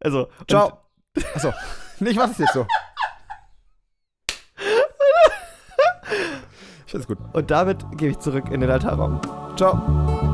[0.00, 0.80] Also, Ciao.
[1.34, 1.52] Achso.
[2.00, 2.66] Nee, ich mach das jetzt so.
[6.84, 7.18] Ich finde es gut.
[7.28, 9.18] Und, und damit gebe ich zurück in den Altarraum.
[9.56, 10.30] Ciao.